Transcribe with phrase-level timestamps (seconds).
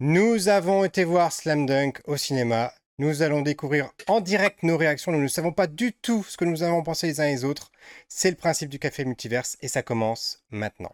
[0.00, 2.72] Nous avons été voir Slam Dunk au cinéma.
[3.00, 5.10] Nous allons découvrir en direct nos réactions.
[5.10, 7.44] Nous ne savons pas du tout ce que nous avons pensé les uns et les
[7.44, 7.72] autres.
[8.06, 10.92] C'est le principe du café multiverse et ça commence maintenant.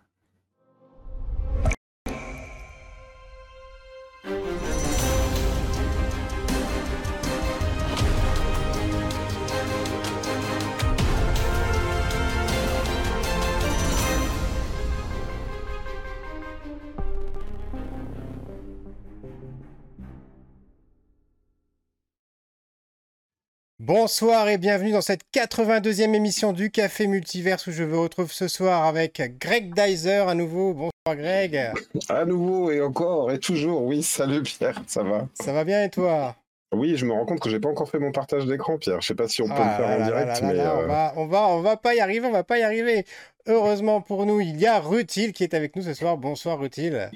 [23.87, 28.49] Bonsoir et bienvenue dans cette 82e émission du Café Multiverse où je vous retrouve ce
[28.49, 30.73] soir avec Greg Dyser à nouveau.
[30.73, 31.71] Bonsoir Greg.
[32.09, 35.29] À nouveau et encore et toujours, oui, salut Pierre, ça va?
[35.35, 36.35] Ça va bien et toi?
[36.75, 39.03] Oui, je me rends compte que j'ai pas encore fait mon partage d'écran, Pierre.
[39.03, 41.49] Je sais pas si on peut le faire en direct, mais on va, on va,
[41.49, 43.05] on va pas y arriver, on va pas y arriver.
[43.47, 46.17] Heureusement pour nous, il y a Rutil qui est avec nous ce soir.
[46.17, 47.11] Bonsoir Rutil.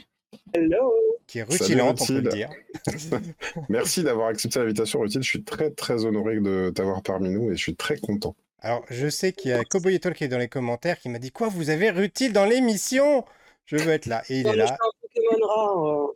[0.53, 2.49] Hello qui est rutilante, on peut le dire.
[3.69, 5.23] Merci d'avoir accepté l'invitation, Rutile.
[5.23, 8.35] Je suis très, très honoré de t'avoir parmi nous et je suis très content.
[8.61, 11.31] Alors, je sais qu'il y a Cowboy qui est dans les commentaires qui m'a dit
[11.31, 13.25] Quoi, vous avez Rutile dans l'émission?
[13.67, 14.23] Je veux être là.
[14.31, 14.77] Et il est là.
[15.17, 16.07] Euh.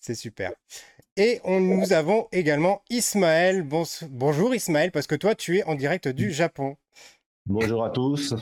[0.00, 0.52] C'est super.
[1.16, 3.64] Et on, nous avons également Ismaël.
[4.10, 6.76] bonjour Ismaël, parce que toi, tu es en direct du Japon.
[7.46, 8.34] Bonjour à tous.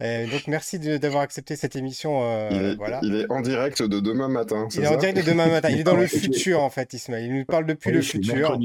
[0.00, 2.20] Euh, donc merci d'avoir accepté cette émission.
[2.22, 3.00] Euh, il, est, voilà.
[3.02, 4.68] il, est, en direct de demain matin.
[4.72, 5.70] Il est en direct de demain matin.
[5.70, 7.24] Il est dans le futur en fait, Ismaël.
[7.24, 8.56] Il nous parle depuis le futur.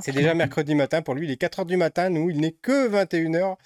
[0.00, 1.26] C'est déjà mercredi matin pour lui.
[1.26, 2.10] Il est 4h du matin.
[2.10, 3.56] Nous, il n'est que 21h.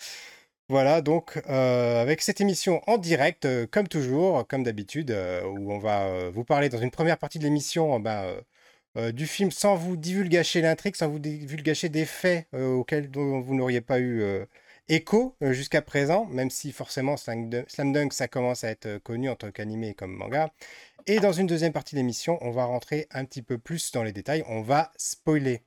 [0.68, 5.12] Voilà, donc euh, avec cette émission en direct, comme toujours, comme d'habitude,
[5.44, 8.24] où on va vous parler dans une première partie de l'émission bah,
[9.12, 13.98] du film sans vous divulgacher l'intrigue, sans vous divulgacher des faits auxquels vous n'auriez pas
[14.00, 14.22] eu
[14.90, 17.48] écho euh, jusqu'à présent, même si forcément Slam
[17.92, 20.52] Dunk, ça commence à être euh, connu en tant qu'animé et comme manga.
[21.06, 24.02] Et dans une deuxième partie de l'émission, on va rentrer un petit peu plus dans
[24.02, 25.62] les détails, on va spoiler.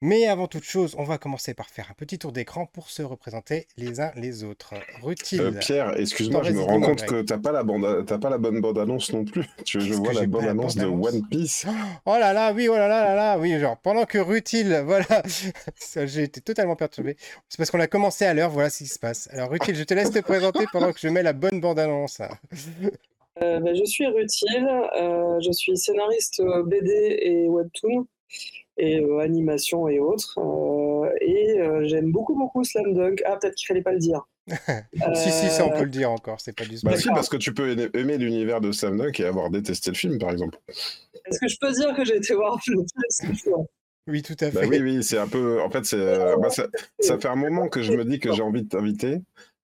[0.00, 3.02] Mais avant toute chose, on va commencer par faire un petit tour d'écran pour se
[3.02, 4.74] représenter les uns les autres.
[5.00, 5.40] Rutile.
[5.40, 8.60] Euh, Pierre, excuse-moi, je me rends compte que t'as pas la bande, pas la bonne
[8.60, 9.46] bande annonce non plus.
[9.64, 11.64] Tu, je vois la bande annonce de One Piece.
[12.06, 15.22] Oh là là, oui, oh là là là là, oui, genre pendant que Rutile, voilà,
[16.04, 17.16] j'ai été totalement perturbé.
[17.48, 19.30] C'est parce qu'on a commencé à l'heure, voilà ce qui se passe.
[19.32, 22.20] Alors Rutile, je te laisse te présenter pendant que je mets la bonne bande annonce.
[23.42, 28.06] Euh, ben, je suis Rutile, euh, je suis scénariste BD et webtoon
[28.76, 30.38] et euh, animation et autres.
[30.38, 33.22] Euh, et euh, j'aime beaucoup, beaucoup Slam Dunk.
[33.24, 34.26] Ah, peut-être qu'il fallait pas le dire.
[35.14, 37.38] si, si, ça on peut le dire encore, c'est pas du Bah si, parce que
[37.38, 40.58] tu peux aimer l'univers de Slam Dunk et avoir détesté le film, par exemple.
[41.26, 42.84] Est-ce que je peux dire que j'ai été voir le film?
[44.06, 44.66] Oui, tout à bah fait.
[44.66, 45.62] oui, oui, c'est un peu.
[45.62, 45.96] En fait, c'est.
[46.38, 46.66] Bah, ça,
[47.00, 49.22] ça, fait un moment que je me dis que j'ai envie de t'inviter.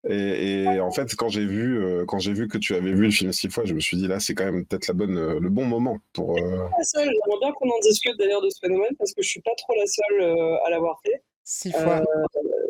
[0.08, 3.10] Et, en fait, quand j'ai vu, euh, quand j'ai vu que tu avais vu le
[3.10, 5.38] film six fois, je me suis dit là, c'est quand même peut-être la bonne, euh,
[5.38, 6.38] le bon moment pour.
[6.38, 6.68] Euh...
[6.94, 9.74] J'aimerais bien qu'on en discute d'ailleurs de ce phénomène parce que je suis pas trop
[9.74, 11.22] la seule euh, à l'avoir fait.
[11.44, 12.02] Six fois.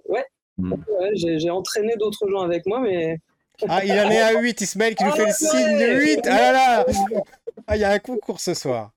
[0.09, 0.25] ouais.
[0.59, 0.73] Mm.
[0.73, 3.19] ouais j'ai entraîné d'autres gens avec moi, mais.
[3.69, 6.21] Ah, il en est à 8, Ismaël qui nous fait le signe de 8.
[6.25, 6.87] Ah là là
[7.67, 8.91] Ah, il y a un concours ce soir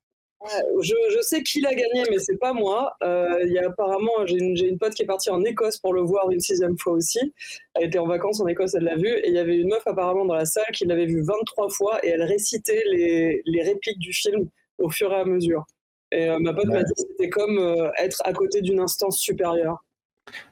[0.81, 2.95] je, sais qui l'a gagné, mais c'est pas moi.
[3.03, 5.93] Euh, il y a apparemment, j'ai une, une, pote qui est partie en Écosse pour
[5.93, 7.33] le voir une sixième fois aussi.
[7.75, 9.07] Elle était en vacances en Écosse, elle l'a vu.
[9.07, 12.05] Et il y avait une meuf apparemment dans la salle qui l'avait vu 23 fois
[12.05, 14.49] et elle récitait les, les, répliques du film
[14.79, 15.65] au fur et à mesure.
[16.11, 19.17] Et euh, ma pote m'a dit que c'était comme euh, être à côté d'une instance
[19.17, 19.83] supérieure.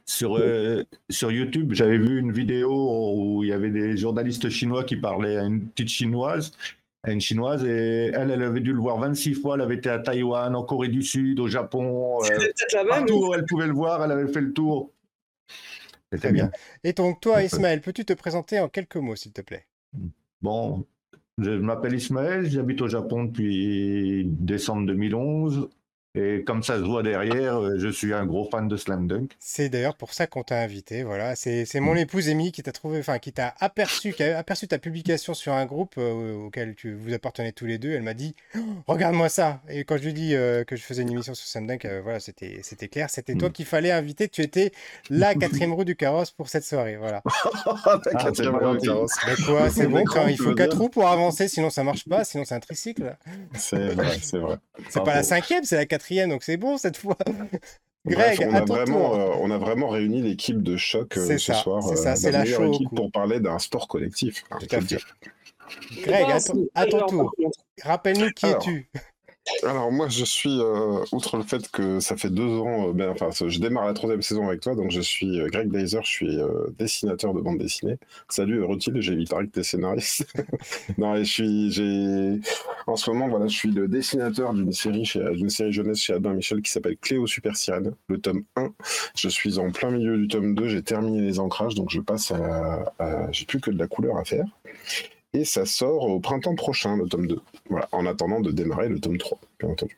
[0.06, 0.38] Sur,
[1.10, 5.38] sur YouTube, j'avais vu une vidéo où il y avait des journalistes chinois qui parlaient
[5.38, 6.52] à une petite chinoise
[7.08, 9.56] une chinoise et elle, elle avait dû le voir 26 fois.
[9.56, 12.20] Elle avait été à Taïwan, en Corée du Sud, au Japon.
[12.24, 12.38] Euh,
[12.74, 14.92] la partout où elle pouvait le voir, elle avait fait le tour.
[16.12, 16.52] C'était bien.
[16.84, 19.66] Et donc, toi, Ismaël, peux-tu te présenter en quelques mots, s'il te plaît?
[20.42, 20.86] Bon,
[21.38, 25.70] je m'appelle Ismaël, j'habite au Japon depuis décembre 2011.
[26.14, 29.32] Et comme ça se voit derrière, euh, je suis un gros fan de Slam Dunk.
[29.40, 31.04] C'est d'ailleurs pour ça qu'on t'a invité.
[31.04, 32.00] Voilà, c'est mon mm.
[32.00, 35.54] épouse Amy qui t'a trouvé, enfin qui t'a aperçu, qui a aperçu ta publication sur
[35.54, 37.92] un groupe euh, auquel tu vous appartenez tous les deux.
[37.92, 39.62] Elle m'a dit, «Oh, regarde-moi ça.
[39.70, 42.20] Et quand je lui dis euh, que je faisais une émission sur Slam Dunk, voilà,
[42.20, 43.10] c'était c'était clair.
[43.10, 43.54] C'était toi mm.
[43.54, 44.28] qu'il fallait inviter.
[44.28, 44.74] Tu étais
[45.10, 46.98] la quatrième roue du carrosse pour cette soirée.
[46.98, 47.24] Voilà.
[48.06, 49.14] la quatrième roue du carrosse.
[49.46, 50.04] quoi, c'est bon.
[50.04, 52.26] Quand il faut quatre roues pour avancer, sinon ça marche pas.
[52.26, 53.16] Sinon c'est un tricycle.
[53.54, 54.58] C'est vrai, c'est vrai.
[54.90, 57.18] C'est pas la cinquième, c'est la quatrième donc c'est bon cette fois.
[58.06, 61.84] Greg, on, a vraiment, euh, on a vraiment réuni l'équipe de choc euh, ce soir.
[61.84, 62.74] C'est ça, euh, c'est la show.
[62.74, 64.44] Équipe pour parler d'un sport collectif.
[64.50, 64.98] Hein, Tout à fait.
[66.02, 66.26] Greg,
[66.74, 67.34] à ton, tour,
[67.84, 68.90] rappelle-nous qui es-tu
[69.64, 73.10] Alors moi je suis, euh, outre le fait que ça fait deux ans, euh, ben,
[73.10, 76.10] enfin je démarre la troisième saison avec toi, donc je suis euh, Greg Dazer, je
[76.10, 76.38] suis
[76.78, 77.98] dessinateur de bande dessinée.
[78.30, 80.32] Salut Rutil, j'ai vite que t'es scénariste.
[81.00, 82.40] non, je suis, j'ai,
[82.86, 86.34] en ce moment voilà, je suis le dessinateur d'une série d'une série jeunesse chez Albin
[86.34, 87.54] Michel qui s'appelle Cléo Super
[88.08, 88.74] le tome 1.
[89.16, 92.32] Je suis en plein milieu du tome 2, j'ai terminé les ancrages, donc je passe
[92.32, 94.46] à, à j'ai plus que de la couleur à faire
[95.34, 97.42] et ça sort au printemps prochain, le tome 2.
[97.70, 99.98] Voilà, en attendant de démarrer le tome 3, bien entendu.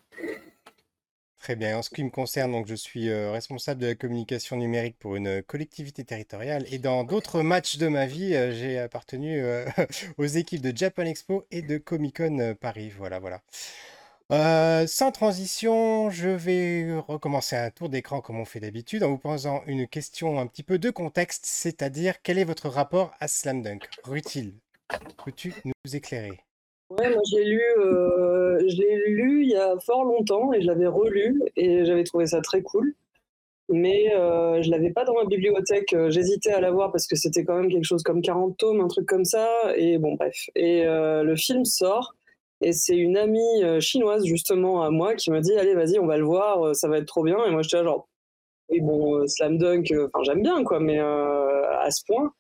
[1.44, 1.78] Très bien.
[1.78, 5.18] En ce qui me concerne, donc, je suis euh, responsable de la communication numérique pour
[5.18, 6.66] une collectivité territoriale.
[6.72, 9.66] Et dans d'autres matchs de ma vie, euh, j'ai appartenu euh,
[10.18, 12.94] aux équipes de Japan Expo et de Comic Con Paris.
[12.98, 13.42] Voilà, voilà.
[14.88, 19.64] sans transition, je vais recommencer un tour d'écran comme on fait d'habitude en vous posant
[19.68, 23.90] une question un petit peu de contexte, c'est-à-dire quel est votre rapport à Slam Dunk?
[24.06, 24.54] Rutile
[25.24, 26.40] Peux-tu nous éclairer?
[26.90, 30.88] Ouais, moi lu, euh, je l'ai lu il y a fort longtemps et je l'avais
[30.88, 32.94] relu et j'avais trouvé ça très cool.
[33.70, 35.94] Mais euh, je l'avais pas dans ma bibliothèque.
[35.94, 38.88] Euh, j'hésitais à l'avoir parce que c'était quand même quelque chose comme 40 tomes, un
[38.88, 39.48] truc comme ça.
[39.76, 40.50] Et bon, bref.
[40.56, 42.16] Et euh, le film sort
[42.62, 46.18] et c'est une amie chinoise justement à moi qui me dit allez vas-y on va
[46.18, 47.38] le voir, ça va être trop bien.
[47.46, 48.08] Et moi j'étais là genre
[48.70, 52.34] et bon slam dunk, enfin j'aime bien quoi, mais à ce point.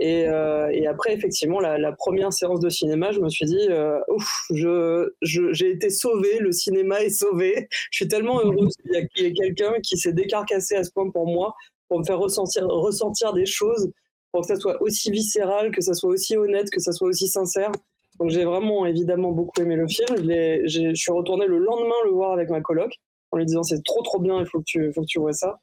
[0.00, 4.46] Euh, et, après, effectivement, la, première séance de cinéma, je me suis dit, euh, ouf,
[4.50, 7.68] je, j'ai été sauvé, le cinéma est sauvé.
[7.90, 11.26] Je suis tellement heureuse qu'il y ait quelqu'un qui s'est décarcassé à ce point pour
[11.26, 11.54] moi,
[11.88, 13.90] pour me faire ressentir, ressentir des choses,
[14.32, 17.28] pour que ça soit aussi viscéral, que ça soit aussi honnête, que ça soit aussi
[17.28, 17.72] sincère.
[18.18, 20.06] Donc j'ai vraiment évidemment beaucoup aimé le film.
[20.18, 22.92] Je, je suis retournée le lendemain le voir avec ma coloc
[23.32, 25.32] en lui disant c'est trop trop bien, il faut que tu, faut que tu vois
[25.32, 25.58] ça.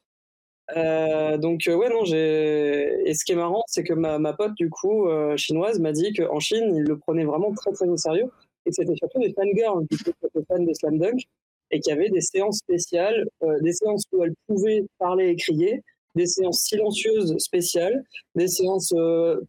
[0.76, 4.34] Euh, donc euh, ouais non j'ai et ce qui est marrant c'est que ma, ma
[4.34, 7.88] pote du coup euh, chinoise m'a dit qu'en Chine ils le prenaient vraiment très très
[7.88, 8.26] au sérieux
[8.66, 11.22] et que c'était surtout des fangirls qui étaient fans de slam dunk
[11.70, 13.26] et qu'il y avait des séances spéciales
[13.62, 15.82] des séances où elles pouvaient parler et crier
[16.14, 18.04] des séances silencieuses spéciales
[18.34, 18.92] des séances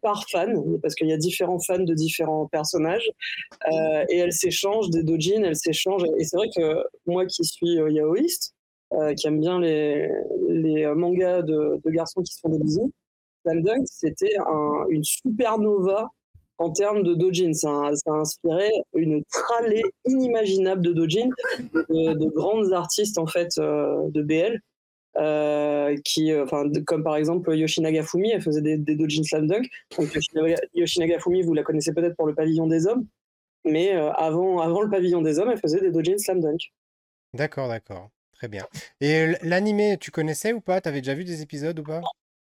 [0.00, 3.10] par fan parce qu'il y a différents fans de différents personnages
[4.08, 8.54] et elles s'échangent des dojins elles s'échangent et c'est vrai que moi qui suis yaoïste
[8.92, 10.08] euh, qui aime bien les,
[10.48, 12.92] les mangas de, garçons qui se font des bisous.
[13.42, 16.08] Slam Dunk, c'était un, une supernova
[16.58, 17.52] en termes de dojin.
[17.54, 21.30] Ça, a inspiré une tralée inimaginable de dojin,
[21.72, 24.60] de, de grandes artistes en fait euh, de BL.
[25.16, 29.48] Euh, qui, euh, enfin, comme par exemple Yoshinaga Fumi, elle faisait des, des dojin slam
[29.48, 29.68] dunk.
[29.98, 30.08] Donc
[30.74, 33.06] Yoshinaga, Fumi, vous la connaissez peut-être pour le pavillon des hommes,
[33.64, 36.72] mais euh, avant, avant le pavillon des hommes, elle faisait des dojin slam dunk.
[37.34, 38.10] D'accord, d'accord.
[38.40, 38.66] Très bien.
[39.02, 40.80] Et l'animé, tu connaissais ou pas?
[40.80, 42.00] Tu avais déjà vu des épisodes ou pas?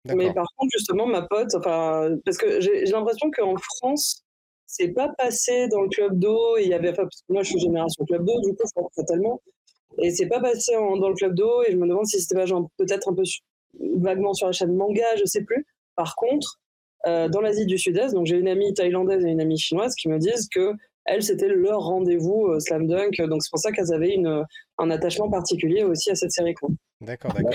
[0.06, 4.24] Mais par contre, justement, ma pote, enfin, parce que j'ai l'impression qu'en France,
[4.66, 6.56] c'est pas passé dans le club d'eau.
[6.56, 8.64] Il y avait, enfin, parce que moi, je suis génération club d'eau, du coup,
[9.06, 9.42] tellement.
[9.98, 11.62] Et c'est pas passé dans le club d'eau.
[11.64, 12.46] Et je me demande si c'était pas
[12.78, 13.24] peut-être un peu
[13.96, 15.66] vaguement sur la chaîne manga, je sais plus.
[15.94, 16.58] Par contre,
[17.06, 20.08] euh, dans l'Asie du Sud-Est, donc j'ai une amie thaïlandaise et une amie chinoise qui
[20.08, 20.72] me disent que
[21.04, 23.20] elles, c'était leur rendez-vous euh, slam dunk.
[23.28, 24.16] Donc c'est pour ça qu'elles avaient
[24.78, 26.54] un attachement particulier aussi à cette série.
[27.00, 27.54] D'accord, d'accord.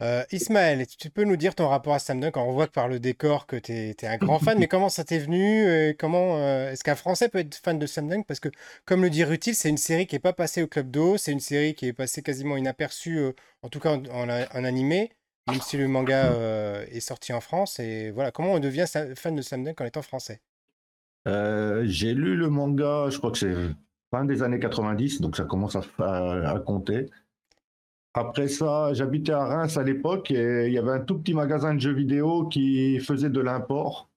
[0.00, 2.36] Euh, Ismaël, tu peux nous dire ton rapport à Slam Dunk?
[2.36, 5.02] On voit que par le décor que tu es, un grand fan, mais comment ça
[5.02, 8.24] t'est venu Comment euh, Est-ce qu'un Français peut être fan de Slam Dunk?
[8.24, 8.48] Parce que,
[8.84, 11.32] comme le dit Rutil, c'est une série qui n'est pas passée au Club d'eau, c'est
[11.32, 13.20] une série qui est passée quasiment inaperçue,
[13.62, 15.10] en tout cas en, en, animé,
[15.48, 16.32] même si le manga
[16.92, 17.80] est sorti en France.
[17.80, 18.86] Et voilà, comment on devient
[19.16, 20.40] fan de Slam Dunk en étant français?
[21.28, 23.54] Euh, j'ai lu le manga, je crois que c'est
[24.10, 27.06] fin des années 90, donc ça commence à, compter.
[28.14, 31.74] Après ça, j'habitais à Reims à l'époque et il y avait un tout petit magasin
[31.74, 34.08] de jeux vidéo qui faisait de l'import.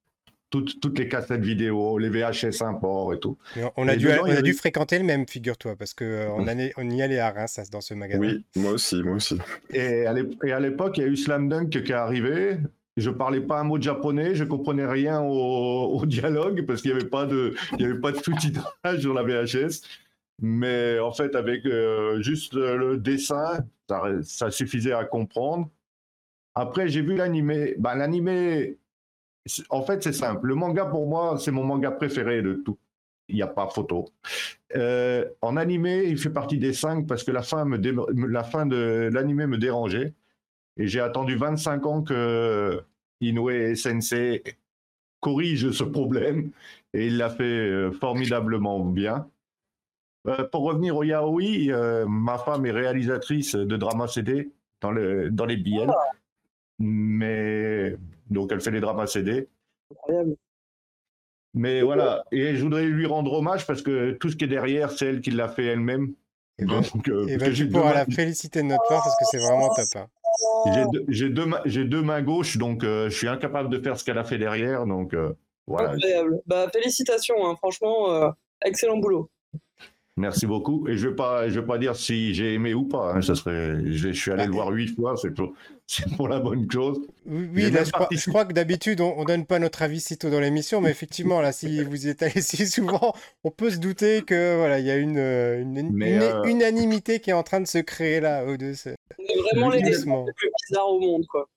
[0.48, 3.38] Toutes, toutes, les cassettes vidéo, les VHS import et tout.
[3.78, 6.90] on a, dû, on a dû fréquenter le même, figure-toi, parce qu'on euh, on, on
[6.90, 8.20] y allait à Reims dans ce magasin.
[8.20, 9.38] Oui, moi aussi, moi aussi.
[9.72, 10.12] Et à
[10.60, 12.58] l'époque, il y a eu Slam Dunk qui est arrivé.
[12.96, 17.00] Je parlais pas un mot de japonais, je comprenais rien au, dialogue parce qu'il n'y
[17.00, 19.82] avait pas de, il y avait pas de sous-titrage sur la VHS.
[20.40, 23.64] Mais en fait, avec euh, juste le dessin,
[24.22, 25.70] ça, suffisait à comprendre.
[26.54, 27.74] Après, j'ai vu l'animé.
[27.78, 28.76] Ben, l'animé,
[29.70, 30.48] en fait, c'est simple.
[30.48, 32.78] Le manga, pour moi, c'est mon manga préféré de tout.
[33.28, 34.06] Il n'y a pas photo.
[34.76, 37.78] Euh, en animé, il fait partie des cinq parce que la fin, me
[38.26, 40.12] la fin de l'animé me dérangeait.
[40.76, 42.82] Et j'ai attendu 25 ans que
[43.20, 44.42] Inoue Sensei
[45.20, 46.50] corrige ce problème
[46.92, 49.28] et il l'a fait euh, formidablement bien.
[50.28, 54.50] Euh, pour revenir au yaoi, euh, ma femme est réalisatrice de drama CD
[54.80, 55.90] dans, le, dans les BL.
[56.78, 57.96] Mais
[58.30, 59.48] donc elle fait des dramas CD.
[61.54, 64.90] Mais voilà, et je voudrais lui rendre hommage parce que tout ce qui est derrière,
[64.90, 66.14] c'est elle qui l'a fait elle-même.
[66.58, 66.80] Et ben,
[67.28, 69.84] et ben tu pourras la féliciter de notre part parce que c'est vraiment top.
[69.96, 70.06] Hein.
[71.08, 74.24] J'ai deux, deux, deux, mains gauches, donc je suis incapable de faire ce qu'elle a
[74.24, 74.86] fait derrière.
[74.86, 75.14] Donc,
[75.66, 75.90] voilà.
[75.90, 76.40] Incroyable.
[76.46, 77.56] Bah, félicitations, hein.
[77.56, 78.32] franchement,
[78.64, 79.30] excellent boulot.
[80.18, 80.86] Merci beaucoup.
[80.88, 83.14] Et je ne vais, pas, je vais pas dire si j'ai aimé ou pas.
[83.14, 83.22] Hein.
[83.22, 85.54] Ça serait, je, suis allé le voir huit fois, c'est pour,
[86.16, 87.00] pour, la bonne chose.
[87.24, 90.40] Oui, là, je, crois, que d'habitude, on ne donne pas notre avis si tôt dans
[90.40, 94.20] l'émission, mais effectivement, là, si vous y êtes allé si souvent, on peut se douter
[94.22, 97.66] que voilà, il y a une, une, une, euh, unanimité qui est en train de
[97.66, 98.44] se créer là.
[98.44, 98.94] Au -dessus.
[99.16, 101.26] C'est vraiment les plus bizarres au monde.
[101.26, 101.48] quoi.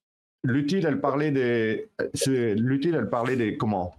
[0.46, 1.90] L'utile, elle parlait des.
[2.28, 3.58] L'utile, elle parlait des.
[3.58, 3.96] Comment?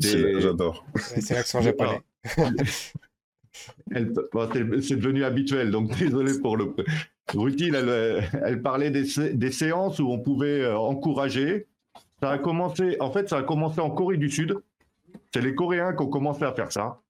[0.00, 0.84] J'adore.
[0.96, 2.02] C'est l'accent japonais.
[3.92, 6.74] c'est devenu habituel, donc désolé pour le.
[7.34, 11.66] Ruthie, elle, parlait des, séances où on pouvait euh, encourager.
[12.20, 14.56] Ça a commencé, en fait, ça a commencé en Corée du Sud.
[15.32, 17.00] C'est les Coréens qui ont commencé à faire ça.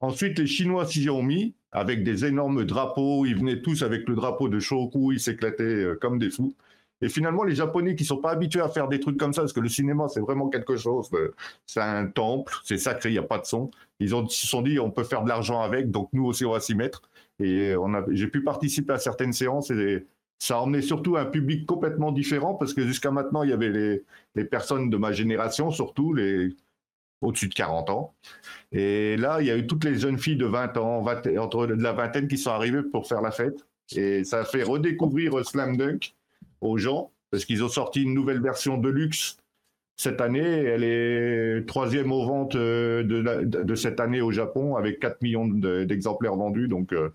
[0.00, 3.26] Ensuite, les Chinois s'y ont mis avec des énormes drapeaux.
[3.26, 6.54] Ils venaient tous avec le drapeau de Shoku, ils s'éclataient euh, comme des fous.
[7.00, 9.52] Et finalement, les Japonais qui sont pas habitués à faire des trucs comme ça, parce
[9.52, 11.10] que le cinéma, c'est vraiment quelque chose,
[11.66, 13.70] c'est un temple, c'est sacré, il n'y a pas de son.
[14.00, 16.52] Ils ont, se sont dit, on peut faire de l'argent avec, donc nous aussi, on
[16.52, 17.02] va s'y mettre.
[17.40, 17.74] Et
[18.10, 20.06] j'ai pu participer à certaines séances et
[20.38, 23.70] ça a emmené surtout un public complètement différent, parce que jusqu'à maintenant, il y avait
[23.70, 26.54] les, les personnes de ma génération, surtout les
[27.24, 28.14] au-dessus de 40 ans.
[28.72, 31.04] Et là, il y a eu toutes les jeunes filles de 20 ans,
[31.38, 33.66] entre de la vingtaine, qui sont arrivées pour faire la fête.
[33.96, 36.14] Et ça a fait redécouvrir Slam Dunk
[36.64, 39.38] aux gens, parce qu'ils ont sorti une nouvelle version de luxe
[39.96, 40.40] cette année.
[40.40, 46.36] Elle est troisième aux ventes euh, de, cette année au Japon, avec 4 millions d'exemplaires
[46.36, 46.68] vendus.
[46.68, 47.10] Donc, euh,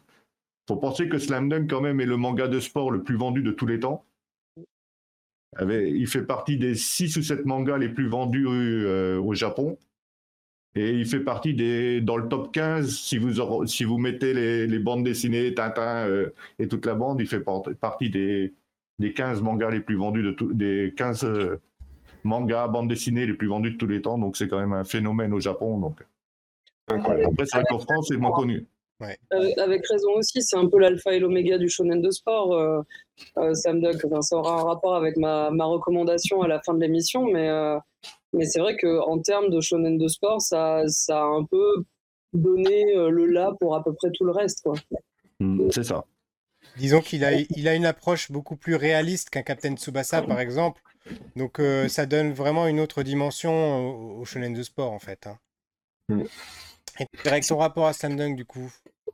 [0.67, 3.41] faut penser que Slam Dunk, quand même, est le manga de sport le plus vendu
[3.41, 4.05] de tous les temps.
[5.59, 9.77] Il fait partie des 6 ou 7 mangas les plus vendus euh, au Japon.
[10.75, 14.33] Et il fait partie des, dans le top 15, si vous, si vous mettez
[14.67, 16.07] les, bandes dessinées, Tintin
[16.59, 17.43] et toute la bande, il fait
[17.81, 18.53] partie des,
[18.99, 21.61] des 15 mangas les plus vendus de tous, des 15 euh,
[22.23, 24.17] mangas, bandes dessinées les plus vendus de tous les temps.
[24.17, 25.79] Donc c'est quand même un phénomène au Japon.
[25.79, 26.05] Donc.
[26.87, 28.65] Après, c'est vrai qu'en France, c'est moins connu.
[29.01, 32.53] Euh, avec raison aussi, c'est un peu l'alpha et l'oméga du shonen de sport.
[32.53, 32.81] Euh,
[33.37, 36.81] euh Sam Duck, ça aura un rapport avec ma, ma, recommandation à la fin de
[36.81, 37.47] l'émission, mais,
[38.33, 41.85] mais c'est vrai qu'en termes de shonen de sport, ça, ça a un peu
[42.33, 44.67] donné le là pour à peu près tout le reste.
[45.39, 46.03] Mm, c'est ça.
[46.79, 50.81] Disons qu'il a, il a une approche beaucoup plus réaliste qu'un Captain Tsubasa, par exemple.
[51.35, 55.27] Donc euh, ça donne vraiment une autre dimension au, shonen de sport, en fait.
[55.27, 55.37] Hein.
[56.07, 56.23] Mm.
[57.01, 58.71] Et avec ton rapport à Slam Dunk, du coup?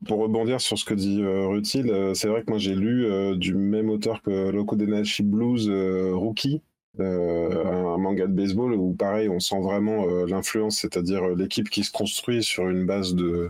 [0.08, 3.08] Pour rebondir sur ce que dit euh, Rutil, euh, c'est vrai que moi j'ai lu
[3.38, 5.68] du même auteur que Loco Denashi Blues
[6.14, 6.62] Rookie,
[7.00, 12.44] un manga de baseball où pareil on sent vraiment l'influence, c'est-à-dire l'équipe qui se construit
[12.44, 13.50] sur une base de,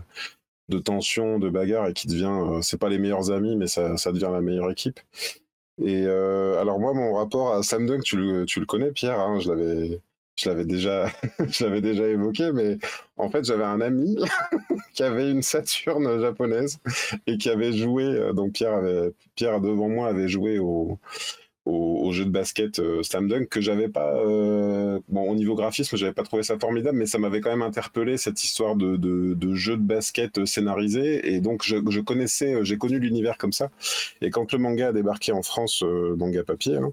[0.68, 3.96] de tension, de bagarre et qui devient, euh, c'est pas les meilleurs amis, mais ça,
[3.96, 5.00] ça, devient la meilleure équipe.
[5.84, 9.20] Et euh, alors moi, mon rapport à Sam Dunk, tu le, tu le connais, Pierre,
[9.20, 10.00] hein, je l'avais,
[10.36, 11.08] je l'avais déjà,
[11.48, 12.78] je l'avais déjà évoqué, mais
[13.16, 14.16] en fait, j'avais un ami
[14.94, 16.78] qui avait une Saturne japonaise
[17.26, 18.04] et qui avait joué.
[18.04, 20.98] Euh, donc Pierre avait, Pierre devant moi avait joué au
[21.66, 25.96] au, jeu de basket euh, Slam Dunk que j'avais pas euh, bon au niveau graphisme
[25.96, 29.34] j'avais pas trouvé ça formidable mais ça m'avait quand même interpellé cette histoire de, de,
[29.34, 31.34] de jeu de basket euh, scénarisé.
[31.34, 33.70] Et donc je, je connaissais euh, j'ai connu l'univers comme ça.
[34.20, 35.82] Et quand le manga a débarqué en France
[36.16, 36.92] manga papier hein,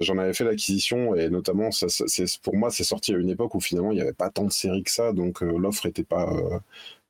[0.00, 1.14] j'en avais fait l'acquisition.
[1.14, 4.02] Et notamment ça, c'est pour moi c'est sorti à une époque où finalement il n'y
[4.02, 5.12] avait pas tant de séries que ça.
[5.12, 6.30] Donc l'offre était pas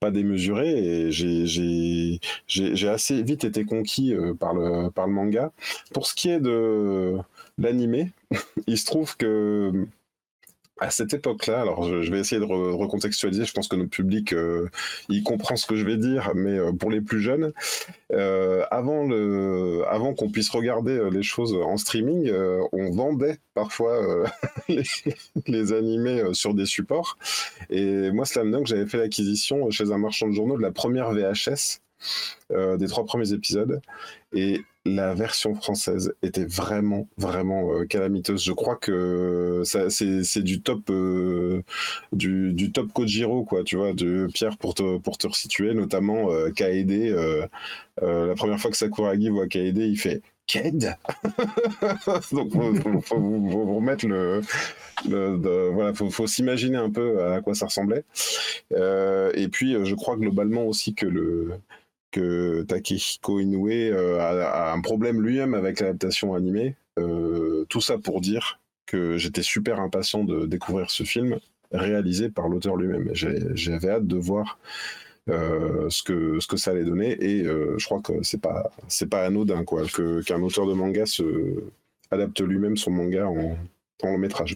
[0.03, 5.53] pas démesuré et j'ai assez vite été conquis euh, par, le, par le manga.
[5.95, 7.19] Pour ce qui est de
[7.57, 8.11] l'animé,
[8.67, 9.87] il se trouve que
[10.83, 14.69] à cette époque-là, alors je, vais essayer de recontextualiser, je pense que notre public, euh,
[15.09, 17.53] il comprend ce que je vais dire, mais euh, pour les plus jeunes,
[18.13, 22.33] euh, avant, le, avant qu'on puisse regarder les choses en streaming,
[22.73, 24.27] on vendait parfois
[24.69, 24.83] les,
[25.47, 27.17] les, animés sur des supports.
[27.71, 31.13] Et moi, Slam Dunk, j'avais fait l'acquisition chez un marchand de journaux de la première
[31.13, 31.81] VHS.
[32.51, 33.81] des trois premiers épisodes
[34.35, 38.43] et la version française était vraiment, vraiment euh, calamiteuse.
[38.43, 41.63] Je crois que c'est du top, euh,
[42.13, 46.51] du, top Kojiro, quoi, tu vois, de Pierre, pour te, pour te resituer, notamment euh.
[48.03, 50.97] Euh, la première fois que Sakuragi voit Kaede, il fait Ked?
[52.33, 54.41] Donc, faut, faut, vous remettre le.
[55.09, 58.05] le voilà, faut, faut s'imaginer un peu à quoi ça ressemblait.
[58.71, 61.53] et puis, je crois globalement aussi que le
[62.13, 66.77] que Takehiko Inoue euh, a, un problème lui-même avec l'adaptation animée.
[66.99, 71.41] Euh, tout ça pour dire que j'étais super impatient de découvrir ce film.
[71.73, 73.09] réalisé par l'auteur lui-même.
[73.15, 74.59] J'avais hâte de voir
[75.31, 77.13] euh, ce, que, ce que ça allait donner.
[77.25, 79.83] Et je crois que c'est pas, c'est pas anodin quoi,
[80.25, 81.65] qu'un auteur de manga se
[82.11, 83.57] adapte lui-même son manga en,
[84.03, 84.55] en long métrage.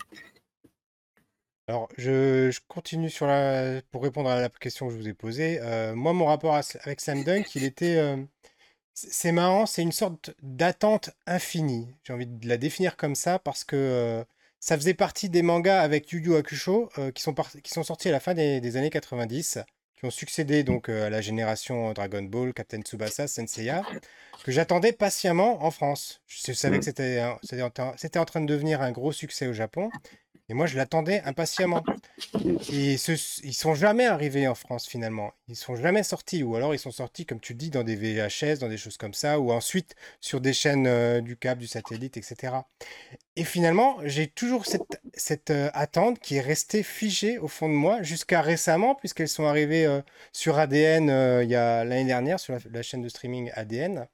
[1.69, 5.59] Alors, je, continue sur la, pour répondre à la question que je vous ai posée.
[5.63, 8.17] Euh, moi, mon rapport avec Sam Dunk, il était.
[8.95, 11.95] c'est marrant, c'est une sorte d'attente infinie.
[12.05, 14.25] J'ai envie de la définir comme ça parce que
[14.61, 18.13] ça faisait partie des mangas avec Yu Yu Hakusho qui, sont qui sont sortis à
[18.13, 19.59] la fin des, des années 90
[19.97, 23.83] qui ont succédé donc euh, à la génération Dragon Ball, Captain Tsubasa, Senseiya,
[24.45, 26.21] que j'attendais patiemment en France.
[26.27, 27.97] Je savais que mm.
[27.97, 29.91] c'était en train de devenir un gros succès au Japon.
[30.49, 31.83] Et moi, je l'attendais impatiemment.
[32.73, 33.13] Et ce,
[33.45, 35.33] ils sont jamais arrivés en France finalement.
[35.49, 36.45] Ils sont jamais sortis.
[36.45, 39.15] Ou alors ils sont sortis, comme tu dis, dans des VHS, dans des choses comme
[39.15, 42.55] ça, ou ensuite sur des chaînes euh, du câble, du satellite, etc.
[43.35, 47.75] Et finalement, j'ai toujours cette, cette euh, attente qui est restée figée au fond de
[47.75, 50.01] moi jusqu'à récemment, puisqu'elles sont arrivées euh,
[50.33, 54.07] sur ADN il y a l'année dernière, sur la, chaîne de streaming ADN,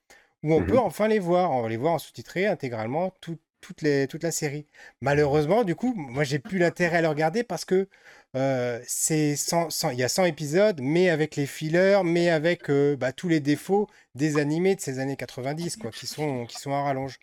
[0.43, 1.51] où on mmh peut enfin les voir.
[1.51, 3.83] On va les voir en sous-titré intégralement, tout, toute,
[4.23, 4.67] la série.
[5.01, 7.89] Malheureusement, du coup, moi, j'ai plus l'intérêt à le regarder parce que
[8.37, 13.29] euh, il y a 100 épisodes, mais avec les fillers, mais avec euh, bah, tous
[13.29, 17.19] les défauts des animés de ces années 90, quoi, qui sont, qui sont à rallonge.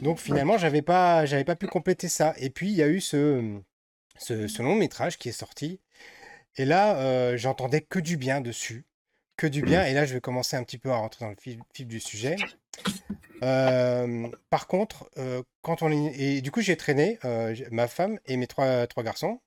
[0.00, 2.34] Donc finalement, j'avais pas, j'avais pas pu compléter ça.
[2.38, 3.60] Et puis, il y a eu ce,
[4.18, 5.80] ce, long métrage qui est sorti.
[6.56, 8.86] Et là, euh, j'entendais que du bien dessus.
[9.36, 9.84] Que du bien.
[9.84, 11.36] Et là, je vais commencer un petit peu à rentrer dans le
[11.74, 12.36] fil du sujet.
[13.42, 16.14] Euh, par contre, euh, quand on est...
[16.18, 19.40] et du coup, j'ai traîné euh, ma femme et mes trois, trois garçons.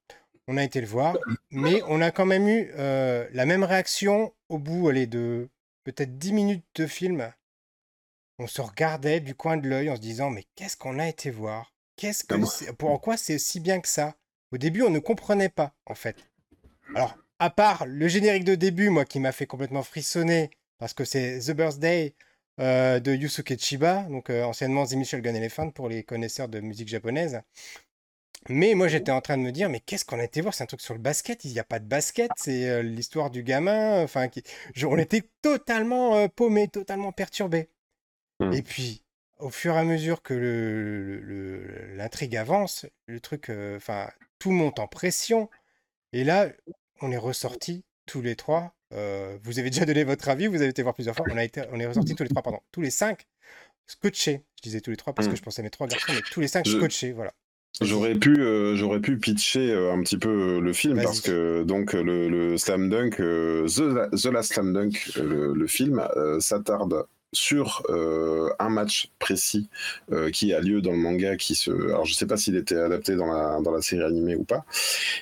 [0.48, 1.16] On a été le voir,
[1.52, 5.48] mais on a quand même eu la même réaction au bout allez, de
[5.84, 7.32] peut-être 10 minutes de film.
[8.40, 11.30] On se regardait du coin de l'œil en se disant Mais qu'est-ce qu'on a été
[11.30, 11.72] voir?
[11.98, 14.16] Qu'est-ce que Pourquoi c'est si bien que ça?
[14.52, 16.16] Au début, on ne comprenait pas, en fait.
[16.96, 21.06] Alors, à part le générique de début, moi, qui m'a fait complètement frissonner, parce que
[21.06, 22.16] c'est The Birthday
[22.60, 26.60] euh, de Yusuke Chiba, donc euh, anciennement The Michel Gun Elephant pour les connaisseurs de
[26.60, 27.42] musique japonaise.
[28.50, 30.54] Mais moi, j'étais en train de me dire, mais qu'est-ce qu'on a été voir?
[30.54, 31.46] C'est un truc sur le basket.
[31.46, 32.32] Il n'y a pas de basket.
[32.38, 34.04] C'est euh, l'histoire du gamin.
[34.04, 34.44] Enfin, qui...
[34.84, 37.70] on était totalement paumé, totalement perturbé.
[38.40, 38.54] Hmm.
[38.54, 39.04] Et puis,
[39.40, 40.34] au fur et à mesure que
[41.96, 45.50] l'intrigue le, avance, le truc, enfin, tout monte en pression.
[46.14, 46.50] Et là,
[47.02, 50.70] on est ressorti tous les trois euh, vous avez déjà donné votre avis, vous avez
[50.70, 51.26] été voir plusieurs fois.
[51.32, 53.28] On, a été, on est ressortis tous les trois, pardon, tous les cinq
[53.86, 54.44] scotchés.
[54.58, 55.38] Je disais tous les trois parce que hmm.
[55.38, 57.32] je pensais à mes trois garçons, mais tous les cinq scotchés, voilà.
[57.82, 61.94] J'aurais pu, euh, j'aurais pu pitcher euh, un petit peu le film parce que donc
[61.94, 66.04] le, le Slam Dunk, The, The, Last Slam Dunk, le, film
[66.40, 67.84] s'attarde sur
[68.60, 69.70] un match précis
[70.34, 73.16] qui a lieu dans le manga qui se alors je sais pas s'il était adapté
[73.16, 74.66] dans la dans la série animée ou pas.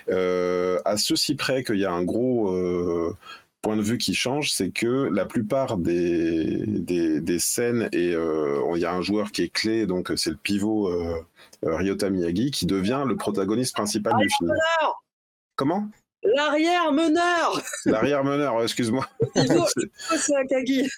[0.10, 3.16] À ceci près qu'il y a un gros
[3.62, 8.82] point de vue qui change, c'est que la plupart des, des, scènes, et euh, il
[8.82, 11.22] y a un joueur qui est clé, donc c'est le pivot euh,
[11.64, 14.54] Ryota Miyagi, qui devient le protagoniste principal du film.
[15.56, 15.90] Comment?
[16.36, 19.06] L'arrière meneur L'arrière meneur, excuse-moi.
[19.36, 20.90] c'est Akagi.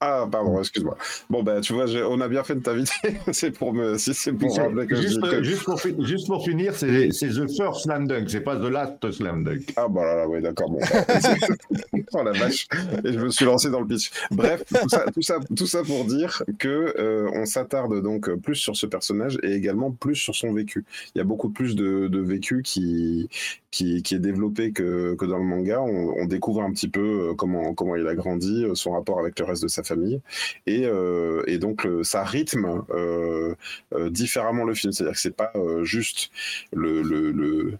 [0.00, 0.96] Ah, pardon, excuse-moi.
[1.30, 2.92] Bon, ben, tu vois, on a bien fait de t'inviter.
[3.32, 3.96] c'est pour me.
[3.96, 8.28] c'est pour rappeler que juste, juste, pour, juste, pour, finir, c'est The First Slam Dunk,
[8.28, 9.72] c'est pas The Last Slam Dunk.
[9.76, 10.70] Ah, bah là, là, oui, d'accord.
[10.70, 10.78] Bon,
[12.12, 12.66] oh la vache.
[13.04, 14.10] Et je me suis lancé dans le pitch.
[14.30, 18.56] Bref, tout ça, tout ça, tout ça pour dire que euh, on s'attarde donc plus
[18.56, 20.84] sur ce personnage et également plus sur son vécu.
[21.14, 23.28] Il y a beaucoup plus de, de vécu qui,
[23.74, 25.82] qui, est développé que, dans le manga.
[25.82, 29.38] On, découvre un petit peu euh, comment, comment il a grandi, euh, son rapport avec
[29.38, 30.20] le reste de sa famille.
[30.66, 32.82] Et, euh, et donc, ça rythme
[34.10, 34.92] différemment le film.
[34.92, 36.30] C'est-à-dire que c'est pas juste
[36.72, 37.78] le, le,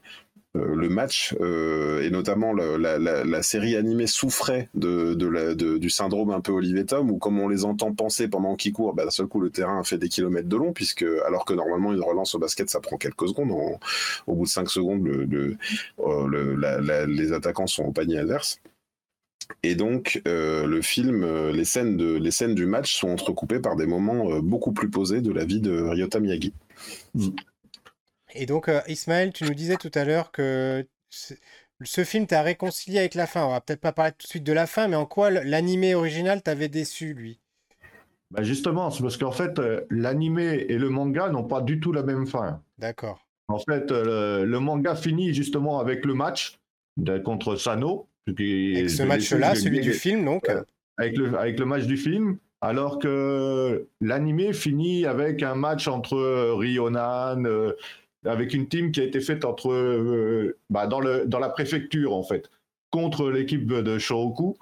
[0.54, 7.10] le match euh, et notamment la, série animée souffrait du syndrome un peu Olivier Tom
[7.10, 9.82] où comme on les entend penser pendant qu'ils courent, bah, d'un seul coup le terrain
[9.82, 12.96] fait des kilomètres de long puisque alors que normalement une relance au basket ça prend
[12.96, 13.50] quelques secondes,
[14.26, 18.60] au bout de 5 secondes euh, les attaquants sont au panier adverse.
[19.62, 23.86] Et donc, le film, les, scènes de, les scènes du match sont entrecoupées par des
[23.86, 26.54] moments beaucoup plus posés de la vie de Ryota Miyagi.
[27.14, 27.28] Mm.
[28.34, 32.98] Et donc, euh, Ismaël, tu nous disais tout à l'heure que ce film t'a réconcilié
[32.98, 33.44] avec la fin.
[33.44, 35.94] On va peut-être pas parler tout de suite de la fin, mais en quoi l'animé
[35.94, 37.38] original t'avait déçu, lui?
[38.32, 41.92] Bah Justement, c'est parce qu'en fait, euh, l'animé et le manga n'ont pas du tout
[41.92, 42.60] la même fin.
[42.78, 43.24] D'accord.
[43.46, 46.58] En fait, euh, le, manga finit justement avec le match
[47.24, 48.08] contre Sano.
[48.26, 50.48] Avec ce match-là, celui du film, donc
[50.96, 56.54] avec le, avec le match du film, alors que l'animé finit avec un match entre
[56.58, 57.42] Ryonan,
[58.24, 62.22] avec une team qui a été faite entre bah, dans, le, dans la préfecture en
[62.22, 62.50] fait
[62.90, 64.56] contre l'équipe de Shoroku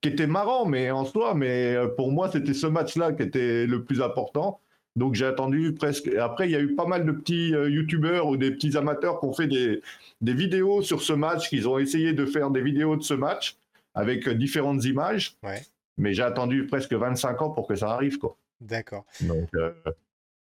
[0.00, 3.82] qui était marrant, mais en soi, mais pour moi, c'était ce match-là qui était le
[3.82, 4.60] plus important.
[4.98, 6.08] Donc j'ai attendu presque.
[6.08, 9.20] Après, il y a eu pas mal de petits euh, youtubeurs ou des petits amateurs
[9.20, 9.80] qui ont fait des,
[10.20, 13.56] des vidéos sur ce match, qu'ils ont essayé de faire des vidéos de ce match
[13.94, 15.36] avec euh, différentes images.
[15.44, 15.62] Ouais.
[15.98, 18.18] Mais j'ai attendu presque 25 ans pour que ça arrive.
[18.18, 18.36] quoi.
[18.60, 19.04] D'accord.
[19.20, 19.70] Donc, euh,